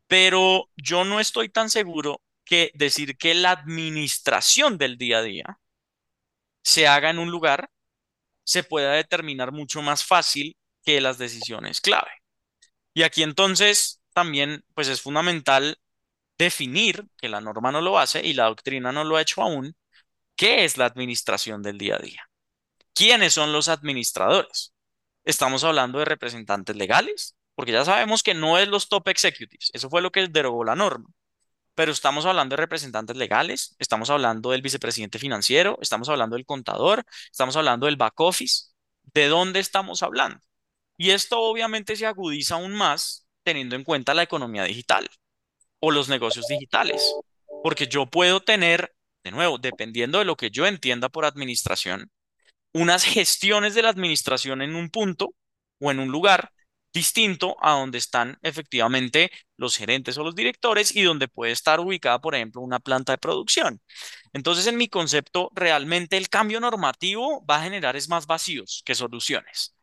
[0.05, 5.59] Pero yo no estoy tan seguro que decir que la administración del día a día
[6.63, 7.70] se haga en un lugar
[8.51, 12.11] se pueda determinar mucho más fácil que las decisiones clave.
[12.93, 15.79] Y aquí entonces también pues es fundamental
[16.37, 19.77] definir, que la norma no lo hace y la doctrina no lo ha hecho aún,
[20.35, 22.29] qué es la administración del día a día.
[22.93, 24.73] ¿Quiénes son los administradores?
[25.23, 29.89] Estamos hablando de representantes legales, porque ya sabemos que no es los top executives, eso
[29.89, 31.07] fue lo que derogó la norma.
[31.81, 37.03] Pero estamos hablando de representantes legales, estamos hablando del vicepresidente financiero, estamos hablando del contador,
[37.31, 38.65] estamos hablando del back office.
[39.15, 40.39] ¿De dónde estamos hablando?
[40.95, 45.09] Y esto obviamente se agudiza aún más teniendo en cuenta la economía digital
[45.79, 47.15] o los negocios digitales,
[47.63, 52.11] porque yo puedo tener, de nuevo, dependiendo de lo que yo entienda por administración,
[52.73, 55.33] unas gestiones de la administración en un punto
[55.79, 56.51] o en un lugar
[56.93, 62.19] distinto a donde están efectivamente los gerentes o los directores y donde puede estar ubicada,
[62.19, 63.81] por ejemplo, una planta de producción.
[64.33, 68.95] Entonces, en mi concepto, realmente el cambio normativo va a generar es más vacíos que
[68.95, 69.75] soluciones.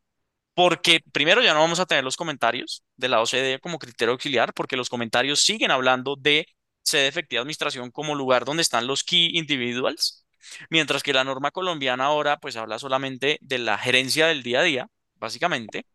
[0.55, 4.53] Porque primero ya no vamos a tener los comentarios de la OCDE como criterio auxiliar,
[4.55, 6.47] porque los comentarios siguen hablando de
[6.83, 10.27] sede efectiva administración como lugar donde están los key individuals,
[10.71, 14.63] mientras que la norma colombiana ahora pues habla solamente de la gerencia del día a
[14.65, 15.87] día, básicamente,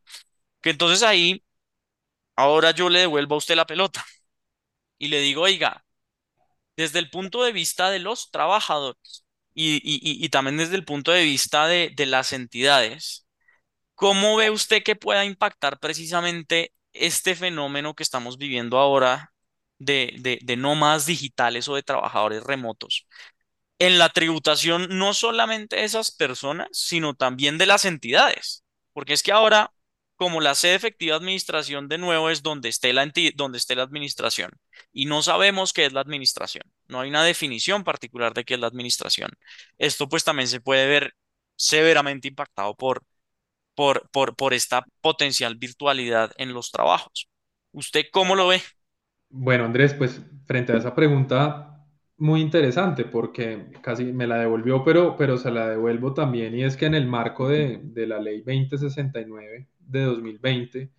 [0.64, 1.44] que entonces ahí,
[2.36, 4.06] ahora yo le devuelvo a usted la pelota
[4.98, 5.86] y le digo, oiga,
[6.78, 11.68] desde el punto de vista de los trabajadores y, también desde el punto de vista
[11.68, 13.28] de, las entidades,
[13.96, 19.34] ¿cómo ve usted que pueda impactar precisamente este fenómeno que estamos viviendo ahora
[19.80, 23.08] de, de, de nómadas digitales o de trabajadores remotos?
[23.80, 28.64] En la tributación no solamente de esas personas, sino también de las entidades.
[28.94, 29.74] Porque es que ahora
[30.16, 33.84] como la sede efectiva de administración de nuevo es donde esté la donde esté la
[33.84, 34.52] administración
[34.94, 36.64] y no sabemos qué es la administración.
[36.88, 39.32] No hay una definición particular de qué es la administración.
[39.78, 41.14] Esto pues también se puede ver
[41.56, 43.04] severamente impactado por,
[43.76, 47.30] por, por, por esta potencial virtualidad en los trabajos.
[47.72, 48.62] ¿Usted cómo lo ve?
[49.30, 51.86] Bueno, Andrés, pues frente a esa pregunta
[52.18, 56.78] muy interesante porque casi me la devolvió, pero, pero se la devuelvo también y es
[56.78, 60.92] que en el marco de, de la ley 2069 de 2020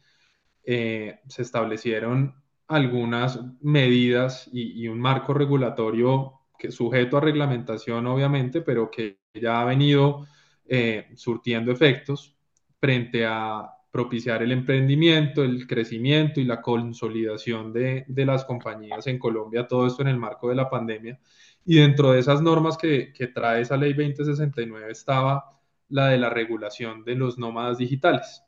[0.64, 2.34] eh, se establecieron
[2.68, 9.64] algunas medidas y, un marco regulatorio que sujeto a reglamentación obviamente, pero que ya ha
[9.64, 10.26] venido
[10.66, 12.36] eh, surtiendo efectos
[12.80, 19.18] frente a propiciar el emprendimiento, el crecimiento y la consolidación de, de, las compañías en
[19.18, 21.20] Colombia, todo esto en el marco de la pandemia.
[21.64, 26.30] Y dentro de esas normas que, que trae esa ley 2069 estaba la de la
[26.30, 28.42] regulación de los nómadas digitales.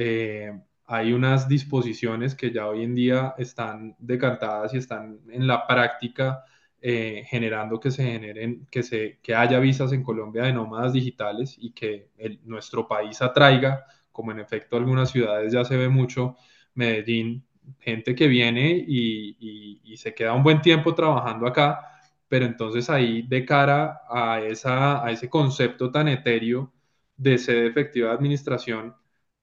[0.00, 0.52] Eh,
[0.86, 6.44] hay unas disposiciones que ya hoy en día están decantadas y están en la práctica
[6.80, 11.56] eh, generando que se generen, que, se, que haya visas en Colombia de nómadas digitales
[11.58, 12.10] y que
[12.44, 16.36] nuestro país atraiga, como en efecto algunas ciudades ya se ve mucho,
[16.74, 17.44] Medellín,
[17.80, 21.80] gente que viene y, y se queda un buen tiempo trabajando acá,
[22.28, 26.72] pero entonces ahí de cara a, esa, a ese concepto tan etéreo
[27.16, 28.94] de sede efectiva de administración,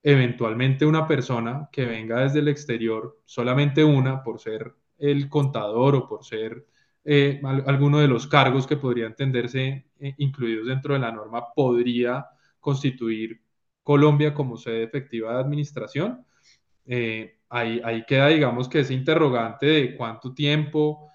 [0.06, 6.06] eventualmente una persona que venga desde el exterior, solamente una, por ser el contador o
[6.06, 6.64] por ser
[7.04, 12.24] eh, alguno de los cargos que podrían entenderse eh, incluidos dentro de la norma, podría
[12.60, 13.42] constituir
[13.82, 16.24] Colombia como sede efectiva de administración.
[16.86, 21.10] Eh, ahí, ahí, queda, digamos, que ese interrogante de cuánto tiempo,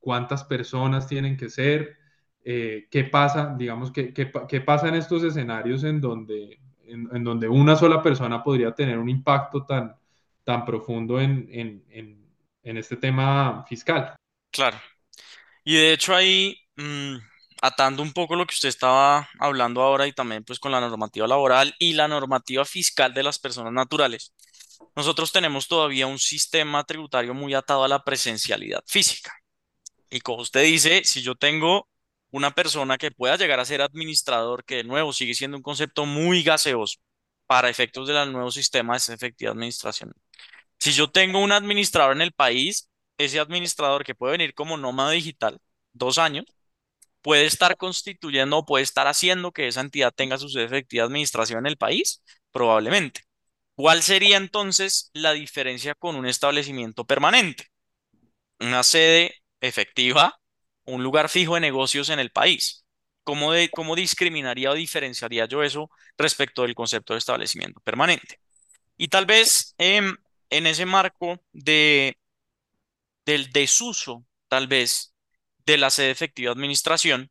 [0.00, 1.98] cuántas personas tienen que ser,
[2.42, 7.76] qué pasa, digamos, qué, qué, qué, pasa en estos escenarios en donde, en, donde una
[7.76, 9.94] sola persona podría tener un impacto tan,
[10.44, 11.84] tan profundo en, en,
[12.62, 14.14] en este tema fiscal.
[14.50, 14.78] Claro.
[15.64, 17.16] Y de hecho ahí, mm,
[17.62, 21.26] atando un poco lo que usted estaba hablando ahora y también pues con la normativa
[21.26, 24.34] laboral y la normativa fiscal de las personas naturales,
[24.94, 29.32] nosotros tenemos todavía un sistema tributario muy atado a la presencialidad física.
[30.10, 31.88] Y como usted dice, si yo tengo
[32.30, 36.06] una persona que pueda llegar a ser administrador, que de nuevo sigue siendo un concepto
[36.06, 36.98] muy gaseoso
[37.46, 40.12] para efectos del nuevo sistema de efectiva administración.
[40.78, 45.10] Si yo tengo un administrador en el país, ese administrador que puede venir como nómada
[45.12, 45.58] digital,
[45.92, 46.44] dos años,
[47.22, 51.66] puede estar constituyendo o puede estar haciendo que esa entidad tenga su efectiva administración en
[51.66, 53.22] el país, probablemente.
[53.74, 57.66] ¿Cuál sería entonces la diferencia con un establecimiento permanente?
[58.60, 60.37] Una sede efectiva,
[60.94, 62.84] un lugar fijo de negocios en el país.
[63.24, 68.40] ¿Cómo, de, cómo discriminaría o diferenciaría yo eso respecto del concepto de establecimiento permanente?
[68.96, 70.16] Y tal vez em,
[70.50, 72.16] en ese marco de
[73.28, 75.14] del desuso, tal vez,
[75.66, 77.30] de la sede efectiva administración,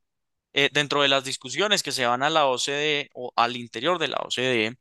[0.53, 4.07] eh, dentro de las discusiones que se van a la OCDE o al interior de
[4.09, 4.77] la OCDE,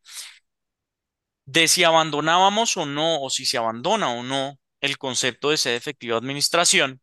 [1.46, 5.76] de si abandonábamos o no, o si se abandona o no el concepto de sede
[5.76, 7.00] efectiva administración,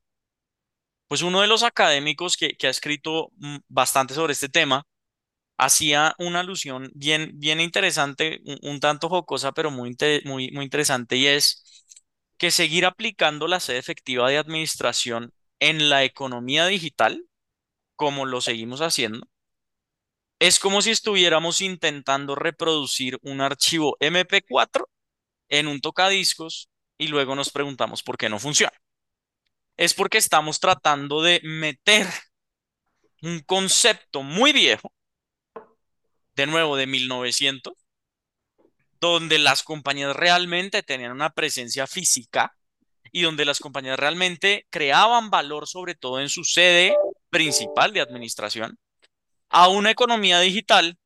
[1.13, 4.87] pues uno de los académicos que, ha escrito mm, bastante sobre este tema
[5.57, 9.95] hacía una alusión bien, bien interesante, un, tanto jocosa, pero muy,
[10.25, 11.85] muy, muy interesante, y es
[12.39, 17.23] que seguir aplicando la sede efectiva de administración en la economía digital,
[17.95, 19.27] como lo seguimos haciendo,
[20.39, 24.85] es como si estuviéramos intentando reproducir un archivo MP4
[25.49, 28.82] en un tocadiscos y luego nos preguntamos por qué no funciona.
[29.77, 32.07] Es porque estamos tratando de meter
[33.21, 34.91] un concepto muy viejo,
[36.35, 37.73] de nuevo de 1900,
[38.99, 42.55] donde las compañías realmente tenían una presencia física
[43.11, 46.95] y donde las compañías realmente creaban valor, sobre todo en su sede
[47.29, 48.77] principal de administración,
[49.49, 50.97] a una economía digital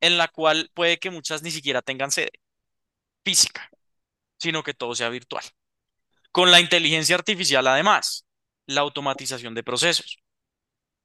[0.00, 2.32] en la cual puede que muchas ni siquiera tengan sede
[3.24, 3.70] física,
[4.38, 5.44] sino que todo sea virtual.
[6.34, 8.26] Con la inteligencia artificial, además,
[8.66, 10.18] la automatización de procesos.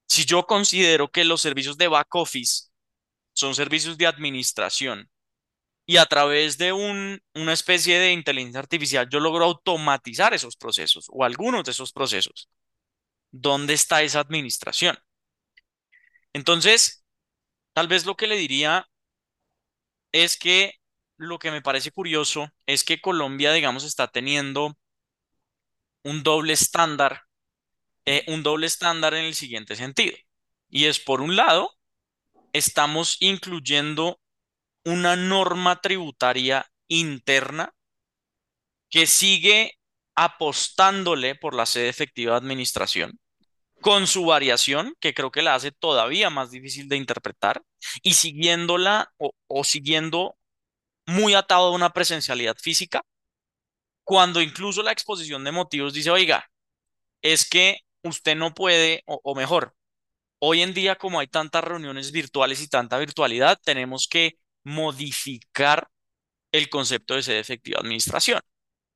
[0.08, 2.70] Si yo considero que los servicios de back office
[3.34, 5.12] son servicios de administración
[5.86, 11.24] y a través de una especie de inteligencia artificial yo logro automatizar esos procesos o
[11.24, 12.50] algunos de esos procesos.
[13.30, 14.98] ¿Dónde está esa administración?
[16.34, 17.06] Entonces,
[17.74, 18.90] tal vez lo que le diría
[20.12, 20.74] es que
[21.18, 24.76] lo que me parece curioso es que Colombia, digamos, está teniendo
[26.04, 27.24] un doble estándar,
[28.06, 30.16] eh, un doble estándar en el siguiente sentido.
[30.70, 31.76] Y es, por un lado,
[32.54, 34.20] estamos incluyendo
[34.86, 37.74] una norma tributaria interna
[38.90, 39.78] que sigue
[40.16, 43.20] apostándole por la sede efectiva de administración,
[43.82, 47.64] con su variación, que creo que la hace todavía más difícil de interpretar,
[48.02, 50.38] y siguiéndola o, siguiendo
[51.06, 53.04] muy atado a una presencialidad física,
[54.10, 56.50] cuando incluso la exposición de motivos dice, oiga,
[57.22, 59.76] es que usted no puede, o mejor,
[60.40, 65.90] hoy en día como hay tantas reuniones virtuales y tanta virtualidad, tenemos que modificar
[66.52, 68.42] el concepto de sede efectiva administración.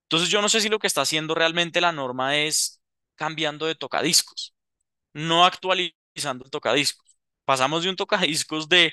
[0.05, 2.81] Entonces yo no sé si lo que está haciendo realmente la norma es
[3.13, 4.55] cambiando de tocadiscos,
[5.13, 7.15] no actualizando el tocadiscos.
[7.45, 8.91] Pasamos de un tocadiscos de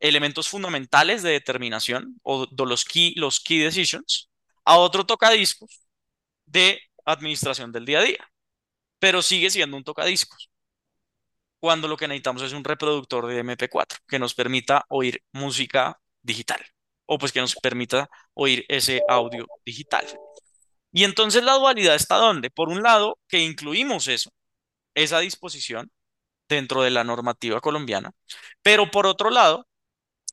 [0.00, 4.31] elementos fundamentales de determinación o de los key, los key decisions
[4.64, 5.82] a otro tocadiscos
[6.46, 8.32] de administración del día a día,
[8.98, 10.52] pero sigue siendo un tocadiscos
[11.62, 16.60] cuando lo que necesitamos es un reproductor de MP4 que nos permita oír música digital
[17.06, 20.04] o pues que nos permita oír ese audio digital.
[20.90, 24.30] Y entonces la dualidad está donde, por un lado, que incluimos eso,
[24.96, 25.92] esa disposición
[26.48, 28.10] dentro de la normativa colombiana,
[28.62, 29.68] pero por otro lado,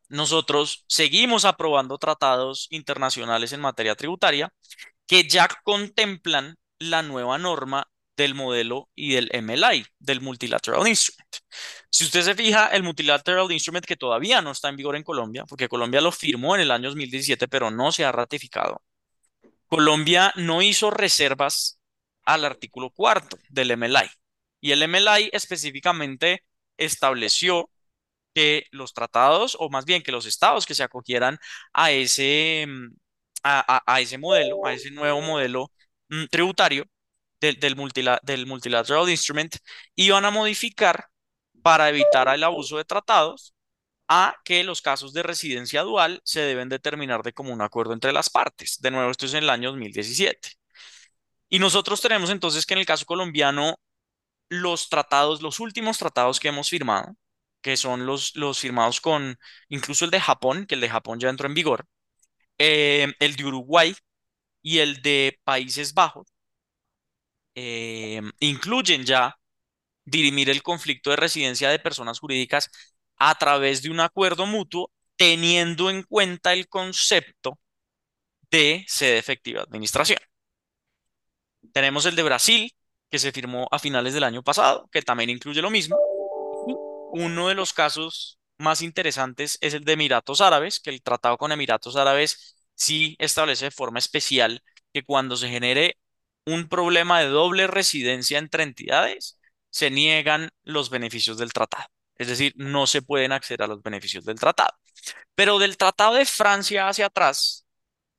[0.10, 4.52] nosotros seguimos aprobando tratados internacionales en materia tributaria
[5.08, 7.88] que ya contemplan la nueva norma
[8.18, 11.38] del modelo y del MLI, del Multilateral Instrument.
[11.90, 15.46] Si usted se fija, el Multilateral Instrument que todavía no está en vigor en Colombia,
[15.48, 18.82] porque Colombia lo firmó en el año 2017, pero no se ha ratificado,
[19.68, 21.80] Colombia no hizo reservas
[22.26, 24.10] al artículo cuarto del MLI.
[24.62, 26.44] Y el MLI específicamente
[26.78, 27.70] estableció
[28.34, 31.38] que los tratados, o más bien que los estados que se acogieran
[31.74, 32.88] a ese, mm,
[33.44, 35.72] a, ese modelo, a ese nuevo modelo
[36.10, 36.86] mm, tributario
[37.42, 37.76] del, del,
[38.24, 39.56] del Multilateral Instrument,
[39.96, 41.08] iban a modificar
[41.62, 43.54] para evitar el abuso de tratados
[44.08, 48.30] a que los casos de residencia dual se deben determinar de común acuerdo entre las
[48.30, 48.80] partes.
[48.82, 50.50] De nuevo, esto es en el año 2017.
[51.50, 53.76] Y nosotros tenemos entonces que en el caso colombiano,
[54.50, 57.16] los tratados, los últimos tratados que hemos firmado,
[57.62, 59.38] que son los, los firmados con
[59.70, 61.86] incluso el de Japón, que el de Japón ya entró en vigor,
[62.60, 63.96] eh, el de Uruguay
[64.62, 66.28] y el de Países Bajos,
[67.56, 69.36] eh, incluyen ya
[70.06, 72.70] dirimir el conflicto de residencia de personas jurídicas
[73.18, 77.60] a través de un acuerdo mutuo, teniendo en cuenta el concepto
[78.52, 80.20] de sede efectiva de administración.
[81.74, 82.76] Tenemos el de Brasil,
[83.10, 85.98] que se firmó a finales del año pasado, que también incluye lo mismo.
[87.12, 91.52] Uno de los casos más interesantes es el de Emiratos Árabes, que el tratado con
[91.52, 95.98] Emiratos Árabes sí establece de forma especial que cuando se genere
[96.46, 99.40] un problema de doble residencia entre entidades,
[99.70, 101.86] se niegan los beneficios del tratado.
[102.16, 104.72] Es decir, no se pueden acceder a los beneficios del tratado.
[105.36, 107.66] Pero del tratado de Francia hacia atrás,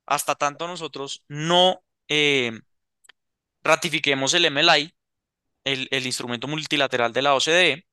[0.05, 2.53] hasta tanto nosotros no eh,
[3.63, 4.93] ratifiquemos el MLI,
[5.63, 7.85] el, el instrumento multilateral de la OCDE,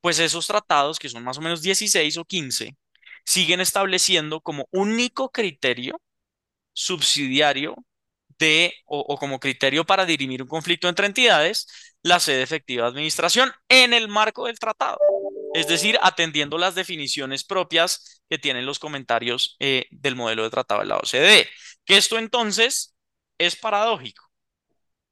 [0.00, 2.76] pues esos tratados, que son más o menos 16 o 15,
[3.24, 6.00] siguen estableciendo como único criterio
[6.72, 7.76] subsidiario
[8.38, 11.66] de, o, como criterio para dirimir un conflicto entre entidades,
[12.02, 14.98] la sede efectiva de administración en el marco del tratado.
[15.54, 20.80] Es decir, atendiendo las definiciones propias que tienen los comentarios eh, del modelo de tratado
[20.80, 21.48] de la OCDE.
[21.84, 22.94] Que esto entonces
[23.38, 24.30] es paradójico,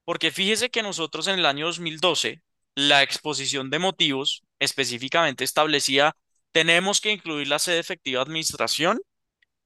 [0.05, 2.41] porque fíjese que nosotros en el año 2012,
[2.75, 6.15] la exposición de motivos específicamente establecía,
[6.51, 9.01] tenemos que incluir la sede efectiva de administración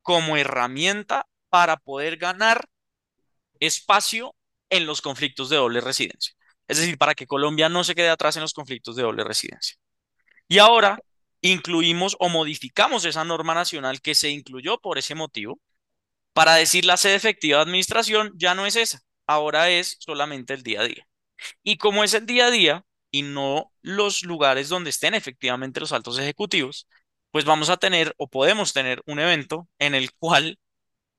[0.02, 2.68] como herramienta para poder ganar
[3.60, 4.36] espacio
[4.70, 6.34] en los conflictos de doble residencia.
[6.68, 9.78] Es decir, para que Colombia no se quede atrás en los conflictos de doble residencia.
[10.48, 11.00] Y ahora
[11.42, 15.60] incluimos o modificamos esa norma nacional que se incluyó por ese motivo
[16.34, 20.64] para decir la sede efectiva de administración ya no es esa, ahora es solamente el
[20.64, 21.08] día a día.
[21.64, 25.92] Y como es el día a día y no los lugares donde estén efectivamente los
[25.92, 26.88] altos ejecutivos,
[27.32, 30.60] pues vamos a tener o podemos tener un evento en el cual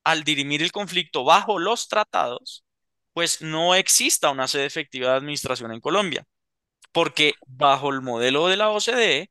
[0.05, 2.65] al dirimir el conflicto bajo los tratados,
[3.13, 6.25] pues no exista una sede efectiva de administración en Colombia,
[6.93, 9.31] porque bajo el modelo de la OCDE,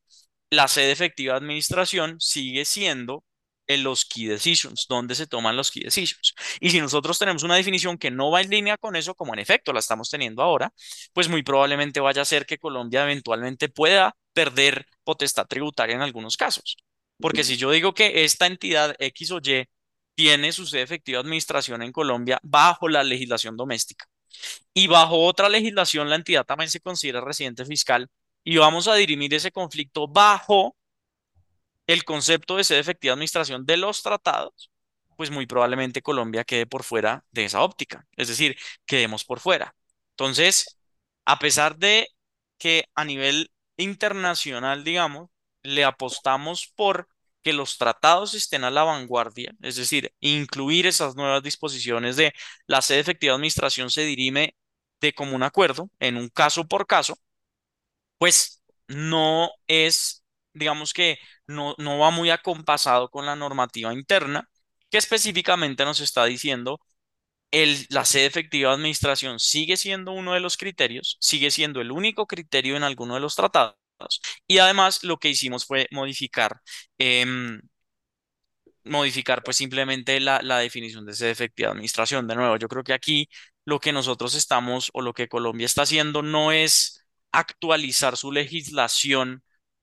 [0.50, 3.24] la sede efectiva de administración sigue siendo
[3.66, 6.34] en los key decisions, donde se toman los key decisions.
[6.60, 9.40] Y si nosotros tenemos una definición que no va en línea con eso, como en
[9.40, 10.72] efecto la estamos teniendo ahora,
[11.12, 16.36] pues muy probablemente vaya a ser que Colombia eventualmente pueda perder potestad tributaria en algunos
[16.36, 16.76] casos.
[17.20, 19.68] Porque si yo digo que esta entidad X o Y
[20.14, 24.06] tiene su sede efectiva administración en Colombia bajo la legislación doméstica.
[24.74, 28.08] Y bajo otra legislación, la entidad también se considera residente fiscal
[28.44, 30.76] y vamos a dirimir ese conflicto bajo
[31.92, 34.70] el concepto de sede efectiva administración de los tratados,
[35.16, 39.74] pues muy probablemente Colombia quede por fuera de esa óptica, es decir, quedemos por fuera.
[40.10, 40.78] Entonces,
[41.24, 42.08] a pesar de
[42.58, 45.30] que a nivel internacional, digamos,
[45.62, 47.08] le apostamos por
[47.42, 52.32] que los tratados estén a la vanguardia, es decir, incluir esas nuevas disposiciones de
[52.66, 54.56] la sede efectiva de administración se dirime
[55.00, 57.18] de común acuerdo en un caso por caso,
[58.18, 60.21] pues no es,
[60.54, 64.48] digamos que no, no va muy acompasado con la normativa interna
[64.90, 66.80] que específicamente nos está diciendo
[67.50, 71.92] el, la sede efectiva de administración sigue siendo uno de los criterios, sigue siendo el
[71.92, 73.76] único criterio en alguno de los tratados
[74.46, 76.60] y además lo que hicimos fue modificar,
[76.98, 77.60] em,
[78.84, 82.26] modificar pues simplemente la, la definición de esa efectiva administración.
[82.26, 83.28] De nuevo, yo creo que aquí
[83.64, 89.42] lo que nosotros estamos o lo que Colombia está haciendo no es actualizar su legislación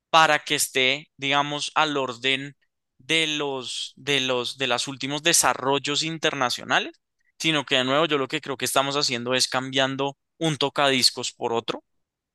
[0.10, 2.55] para que esté, digamos, al orden
[2.97, 6.93] de los, de los, de los últimos desarrollos internacionales,
[7.39, 11.32] sino que de nuevo yo lo que creo que estamos haciendo es cambiando un tocadiscos
[11.34, 11.84] por otro,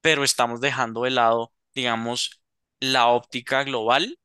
[0.01, 2.43] pero estamos dejando de lado, digamos,
[2.81, 4.19] la óptica global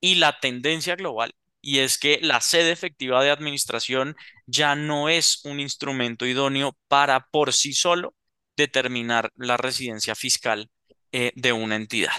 [0.00, 1.34] y la tendencia global.
[1.62, 4.16] Y es que la sede efectiva de administración
[4.46, 8.14] ya no es un instrumento idóneo para por sí solo
[8.56, 10.70] determinar la residencia fiscal
[11.12, 12.12] eh, de una entidad.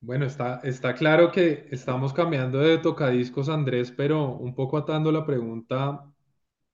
[0.00, 5.26] Bueno, está, está claro que estamos cambiando de tocadiscos, Andrés, pero un poco atando la
[5.26, 6.04] pregunta,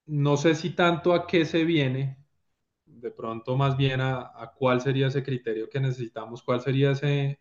[0.06, 2.18] no sé si tanto a qué se viene,
[2.86, 7.40] de pronto más bien a, cuál sería ese criterio que necesitamos, cuál sería ese,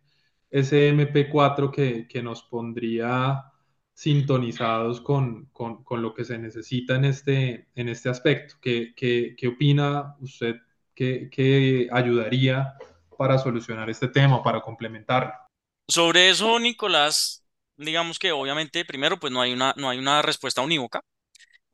[0.49, 3.45] ese MP4 que, que nos pondría
[3.93, 8.55] sintonizados con, con, con, lo que se necesita en este, en este aspecto.
[8.61, 10.57] ¿Qué, qué, qué opina usted
[10.95, 12.75] que, que ayudaría
[13.17, 15.42] para solucionar este tema, para complementarlo?
[15.87, 17.43] Sobre eso, Nicolás,
[17.77, 21.01] digamos que obviamente, primero, pues no hay una, no hay una respuesta unívoca.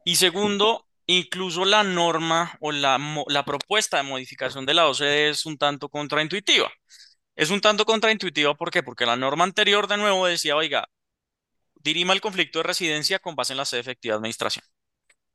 [0.05, 5.45] Y segundo, incluso la norma o la, la propuesta de modificación de la OCDE es
[5.45, 6.71] un tanto contraintuitiva.
[7.35, 8.83] Es un tanto contraintuitiva, ¿por qué?
[8.83, 10.87] Porque la norma anterior, de nuevo, decía, oiga,
[11.75, 14.65] dirima el conflicto de residencia con base en la sede efectiva de administración.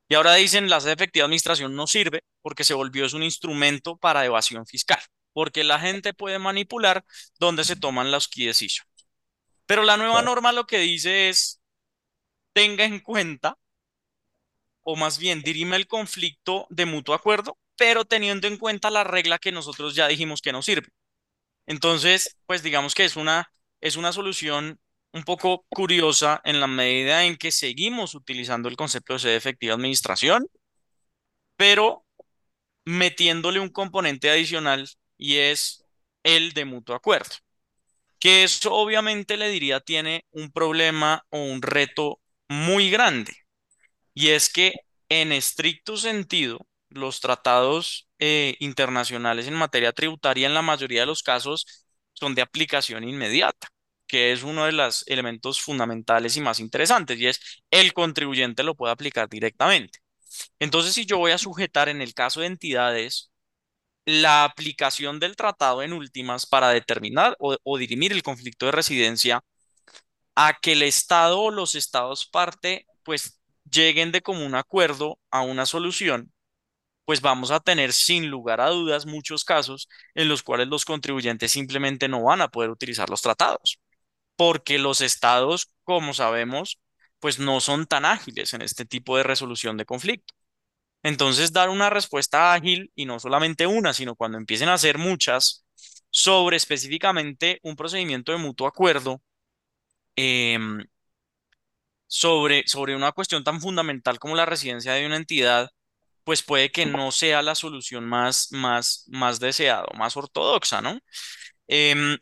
[0.09, 3.23] Y ahora dicen, la sede efectiva de administración no sirve porque se volvió es un
[3.23, 4.99] instrumento para evasión fiscal
[5.35, 7.03] porque la gente puede manipular
[7.39, 8.87] dónde se toman los key decisions.
[9.65, 11.61] Pero la nueva norma lo que dice es,
[12.53, 13.57] tenga en cuenta,
[14.81, 19.37] o más bien dirime el conflicto de mutuo acuerdo, pero teniendo en cuenta la regla
[19.37, 20.87] que nosotros ya dijimos que no sirve.
[21.65, 24.79] Entonces, pues digamos que es una, es una solución
[25.11, 29.73] un poco curiosa en la medida en que seguimos utilizando el concepto de sede efectiva
[29.73, 30.47] administración,
[31.57, 32.05] pero
[32.85, 34.87] metiéndole un componente adicional
[35.17, 35.85] y es
[36.23, 37.35] el de mutuo acuerdo.
[38.19, 43.33] Que eso obviamente le diría tiene un problema o un reto muy grande.
[44.13, 44.73] Y es que
[45.09, 51.23] en estricto sentido, los tratados eh, internacionales en materia tributaria en la mayoría de los
[51.23, 53.69] casos son de aplicación inmediata,
[54.07, 57.39] que es uno de los elementos fundamentales y más interesantes, y es
[57.71, 59.99] el contribuyente lo puede aplicar directamente.
[60.59, 63.31] Entonces, si yo voy a sujetar en el caso de entidades
[64.05, 69.43] la aplicación del tratado en últimas para determinar o, dirimir el conflicto de residencia
[70.35, 73.39] a que el Estado o los Estados parte pues
[73.69, 76.33] lleguen de común acuerdo a una solución,
[77.05, 81.51] pues vamos a tener sin lugar a dudas muchos casos en los cuales los contribuyentes
[81.51, 83.79] simplemente no van a poder utilizar los tratados,
[84.35, 86.79] porque los estados, como sabemos,
[87.19, 90.33] pues no son tan ágiles en este tipo de resolución de conflicto.
[91.05, 95.63] Entonces, dar una respuesta ágil y no solamente una, sino cuando empiecen a ser muchas
[96.09, 99.21] sobre específicamente un procedimiento de mutuo acuerdo,
[100.15, 100.83] em,
[102.07, 105.69] sobre, sobre una cuestión tan fundamental como la residencia de una entidad,
[106.23, 110.99] pues puede que no sea la solución más, más, más deseada, más ortodoxa, ¿no?
[111.67, 112.17] Em,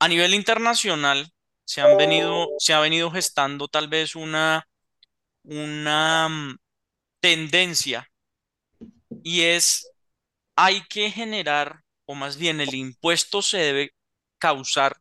[0.00, 1.30] a nivel internacional,
[1.64, 4.66] se han venido, se ha venido gestando tal vez una,
[5.44, 6.28] una
[7.20, 8.08] tendencia
[9.22, 9.90] y es
[10.56, 13.94] hay que generar, o más bien el impuesto se debe
[14.38, 14.98] causar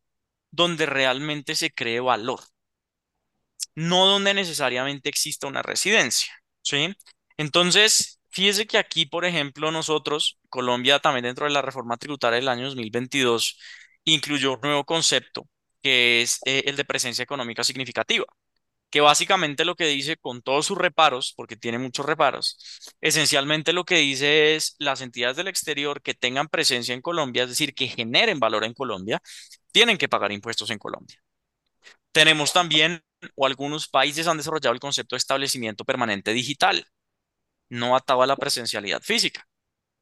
[0.52, 2.42] donde realmente se cree valor,
[3.76, 6.94] no donde necesariamente exista una residencia, ¿sí?
[7.38, 12.50] Entonces, fíjese que aquí, por ejemplo, nosotros, Colombia, también dentro de la reforma tributaria del
[12.50, 13.58] año 2022,
[14.06, 15.48] incluyó un nuevo concepto
[15.82, 18.26] que es eh, el de presencia económica significativa
[18.90, 22.58] que básicamente lo que dice con todos sus reparos, porque tiene muchos reparos,
[23.02, 27.50] esencialmente lo que dice es las entidades del exterior que tengan presencia en Colombia, es
[27.50, 29.22] decir, que generen valor en Colombia,
[29.72, 31.18] tienen que pagar impuestos en Colombia.
[32.12, 33.04] Tenemos también,
[33.36, 36.86] o algunos países han desarrollado el concepto de establecimiento permanente digital,
[37.70, 39.48] no atado a la presencialidad física.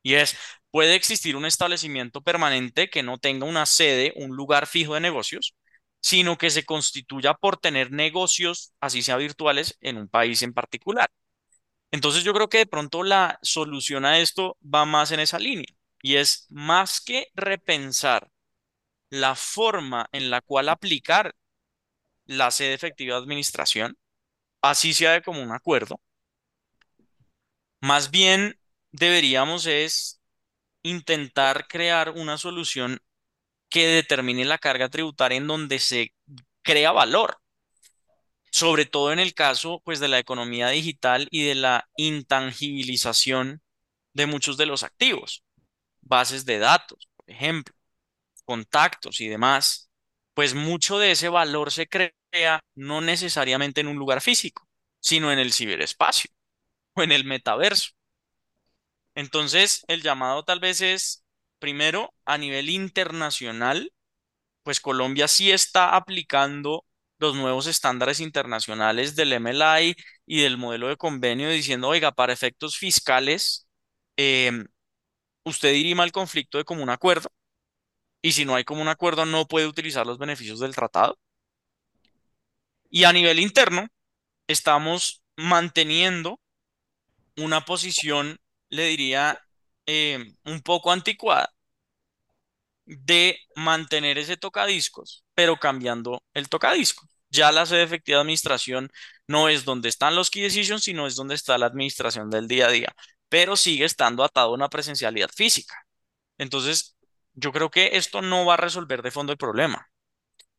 [0.04, 0.38] Y es,
[0.72, 5.56] puede existir un establecimiento permanente que no tenga una sede, un lugar fijo de negocios,
[6.02, 11.10] sino que se constituya por tener negocios, así sea virtuales, en un país en particular.
[11.92, 15.68] Entonces yo creo que de pronto la solución a esto va más en esa línea
[16.02, 18.30] y es más que repensar
[19.10, 21.36] la forma en la cual aplicar
[22.26, 23.98] la sede efectiva de administración,
[24.62, 26.02] así sea de común acuerdo,
[27.82, 28.60] más bien
[28.92, 30.22] deberíamos es
[30.84, 33.00] intentar crear una solución
[33.78, 36.12] que determine la carga tributaria en donde se
[36.64, 37.38] crea valor,
[38.50, 43.62] sobre todo en el caso pues, de la economía digital y de la intangibilización
[44.14, 45.44] de muchos de los activos,
[46.02, 47.76] bases de datos, por ejemplo,
[48.46, 49.92] contactos y demás,
[50.34, 54.68] pues mucho de ese valor se crea no necesariamente en un lugar físico,
[55.00, 56.32] sino en el ciberespacio.
[56.96, 57.92] o en el metaverso.
[59.14, 61.27] Entonces, el llamado tal vez es,
[61.60, 63.94] primero, a nivel internacional,
[64.64, 66.86] pues Colombia sí está aplicando
[67.20, 69.96] los nuevos estándares internacionales del MLI
[70.26, 73.68] y del modelo de convenio diciendo, oiga, para efectos fiscales,
[74.18, 74.68] em,
[75.46, 77.32] usted dirima el conflicto de común acuerdo
[78.22, 81.18] y si no hay común acuerdo no puede utilizar los beneficios del tratado.
[82.90, 83.88] Y a nivel interno,
[84.48, 86.40] estamos manteniendo
[87.38, 88.40] una posición,
[88.70, 89.42] le diría,
[89.88, 91.52] em, un poco anticuada
[92.86, 97.10] de mantener ese tocadiscos, pero cambiando el tocadiscos.
[97.30, 98.90] Ya la sede de efectiva administración
[99.28, 102.68] no es donde están los key decisions, sino es donde está la administración del día
[102.68, 102.96] a día,
[103.30, 105.76] pero sigue estando atado a una presencialidad física.
[106.38, 106.98] Entonces,
[107.34, 109.90] yo creo que esto no va a resolver de fondo el problema.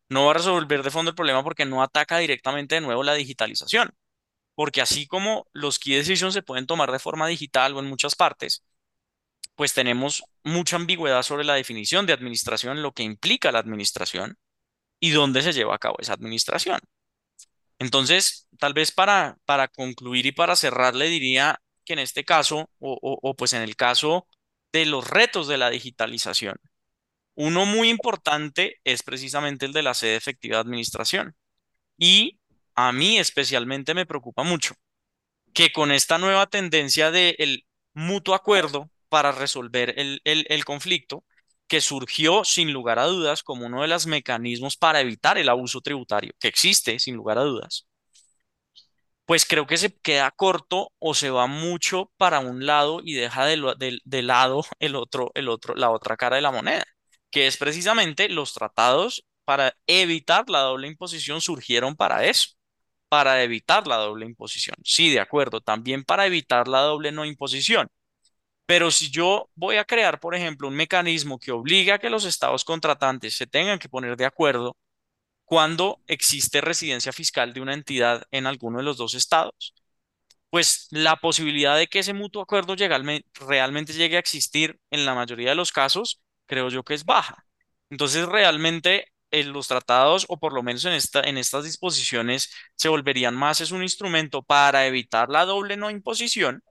[0.08, 3.14] No va a resolver de fondo el problema porque no ataca directamente de nuevo la
[3.14, 3.94] digitalización.
[4.54, 8.16] Porque así como los key decisions se pueden tomar de forma digital o en muchas
[8.16, 8.64] partes,
[9.58, 14.38] pues tenemos mucha ambigüedad sobre la definición de administración, lo que implica la administración
[15.00, 16.78] y dónde se lleva a cabo esa administración.
[17.80, 22.70] Entonces, tal vez para, para concluir y para cerrar, le diría que en este caso,
[22.78, 24.28] o, o pues en el caso
[24.70, 26.54] de los retos de la digitalización,
[27.34, 31.34] uno muy importante es precisamente el de la sede efectiva de administración.
[31.96, 32.38] Y
[32.76, 34.76] a mí especialmente me preocupa mucho
[35.52, 41.24] que con esta nueva tendencia del mutuo acuerdo para resolver el, conflicto,
[41.66, 45.80] que surgió sin lugar a dudas como uno de los mecanismos para evitar el abuso
[45.80, 47.86] tributario, que existe sin lugar a dudas,
[49.26, 53.44] pues creo que se queda corto o se va mucho para un lado y deja
[53.44, 53.58] de,
[54.22, 56.84] lado el otro, el otro, la otra cara de la moneda,
[57.30, 62.50] que es precisamente los tratados para evitar la doble imposición surgieron para eso,
[63.08, 64.76] para evitar la doble imposición.
[64.84, 67.88] Sí, de acuerdo, también para evitar la doble no imposición.
[68.68, 72.26] Pero si yo voy a crear, por ejemplo, un mecanismo que obliga a que los
[72.26, 74.76] estados contratantes se tengan que poner de acuerdo
[75.44, 79.74] cuando existe residencia fiscal de una entidad en alguno de los dos estados,
[80.50, 82.76] pues la posibilidad de que ese mutuo acuerdo
[83.34, 87.46] realmente llegue a existir en la mayoría de los casos, creo yo que es baja.
[87.90, 90.94] Entonces, realmente en los tratados, o por lo menos en
[91.38, 96.62] estas disposiciones, se volverían más es un instrumento para evitar la doble no imposición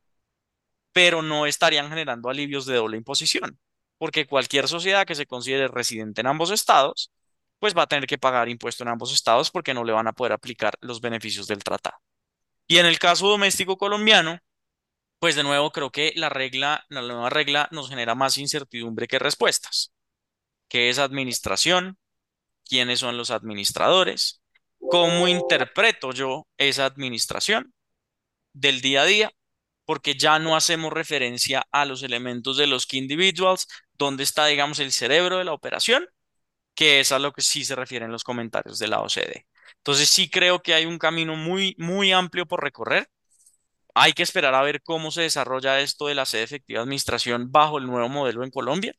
[0.94, 3.60] pero no estarían generando alivios de doble imposición,
[3.98, 7.12] porque cualquier sociedad que se considere residente en ambos estados,
[7.60, 10.14] pues va a tener que pagar impuesto en ambos estados porque no le van a
[10.14, 11.98] poder aplicar los beneficios del tratado.
[12.68, 14.40] Y en el caso doméstico colombiano,
[15.20, 19.20] pues de nuevo creo que la regla, la nueva regla nos genera más incertidumbre que
[19.20, 19.94] respuestas.
[20.68, 21.98] ¿Qué es administración?
[22.66, 24.42] ¿Quiénes son los administradores?
[24.80, 27.74] ¿Cómo interpreto yo esa administración
[28.54, 29.32] del día a día?
[29.88, 34.80] Porque ya no hacemos referencia a los elementos de los key individuals, donde está, digamos,
[34.80, 36.08] el cerebro de la operación,
[36.76, 39.48] que es a lo que sí se refieren los comentarios de la OCDE.
[39.78, 43.10] Entonces sí creo que hay un camino muy, muy amplio por recorrer.
[43.96, 47.80] Hay que esperar a ver cómo se desarrolla esto de la sede efectiva administración bajo
[47.80, 48.94] el nuevo modelo en Colombia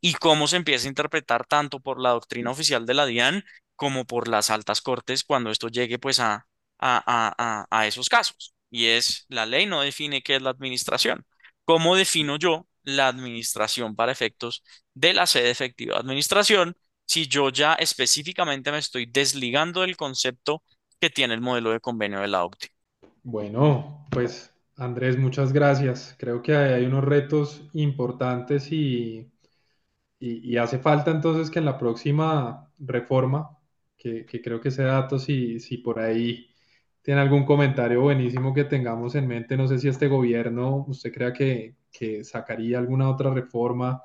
[0.00, 3.44] y cómo se empieza a interpretar tanto por la doctrina oficial de la DIAN
[3.76, 6.46] como por las altas cortes cuando esto llegue pues a,
[6.78, 11.24] a, a esos casos y es la ley no define qué es la administración.
[11.64, 14.64] ¿Cómo defino yo la administración para efectos
[14.94, 16.74] de la sede efectiva de administración
[17.06, 20.64] si yo ya específicamente me estoy desligando del concepto
[20.98, 22.72] que tiene el modelo de convenio de la OCDE?
[23.22, 26.16] Bueno, pues Andrés, muchas gracias.
[26.18, 29.30] Creo que hay unos retos importantes y,
[30.18, 33.56] y, hace falta entonces que en la próxima reforma,
[33.96, 36.53] que, que creo que ese dato, si, si por ahí
[37.04, 39.58] tiene algún comentario buenísimo que tengamos en mente.
[39.58, 41.76] No sé si este gobierno, usted crea que,
[42.24, 44.02] sacaría alguna otra reforma,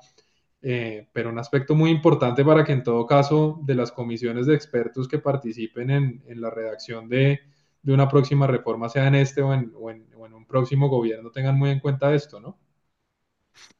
[0.60, 4.54] eh, pero un aspecto muy importante para que en todo caso de las comisiones de
[4.54, 7.40] expertos que participen en, la redacción de,
[7.84, 9.72] una próxima reforma, sea en este o en,
[10.14, 12.58] un próximo gobierno, tengan muy en cuenta esto, ¿no?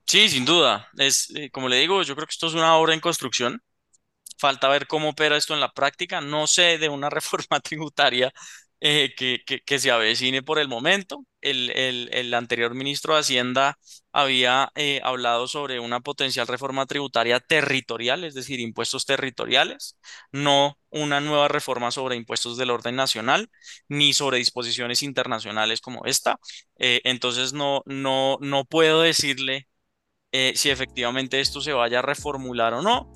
[0.07, 0.89] Sí, sin duda.
[0.97, 3.63] Es, eh, como le digo, yo creo que esto es una obra en construcción.
[4.39, 6.23] Falta ver cómo opera esto en la práctica.
[6.23, 8.33] No sé de una reforma tributaria
[8.83, 11.27] eh, que, que, se avecine por el momento.
[11.43, 13.79] El, el, anterior ministro de Hacienda
[14.13, 19.99] había eh, hablado sobre una potencial reforma tributaria territorial, es decir, impuestos territoriales,
[20.33, 23.51] no una nueva reforma sobre impuestos del orden nacional,
[23.89, 26.39] ni sobre disposiciones internacionales como esta.
[26.79, 29.69] Eh, entonces, no, no, no puedo decirle
[30.55, 33.11] si efectivamente esto se vaya a reformular o no,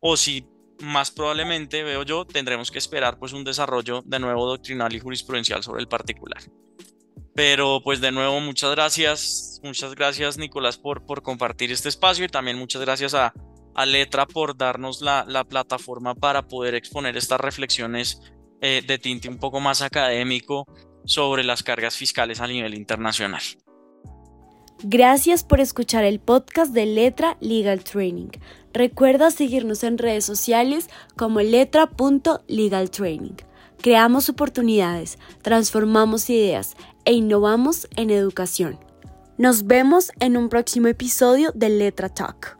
[0.00, 0.44] o si
[0.80, 5.62] más probablemente, veo yo, tendremos que esperar pues un desarrollo de nuevo doctrinal y jurisprudencial
[5.62, 6.42] sobre el particular.
[7.34, 12.28] Pero pues de nuevo, muchas gracias, muchas gracias Nicolás por, por compartir este espacio y
[12.28, 13.34] también muchas gracias a,
[13.74, 18.20] a Letra por darnos la, la, plataforma para poder exponer estas reflexiones
[18.62, 20.66] eh, de tinte un poco más académico
[21.04, 23.42] sobre las cargas fiscales a nivel internacional.
[24.82, 28.28] Gracias por escuchar el podcast de Letra Legal Training.
[28.74, 33.36] Recuerda seguirnos en redes sociales como letra.legaltraining.
[33.80, 38.78] Creamos oportunidades, transformamos ideas e innovamos en educación.
[39.38, 42.58] Nos vemos en un próximo episodio de Letra Talk.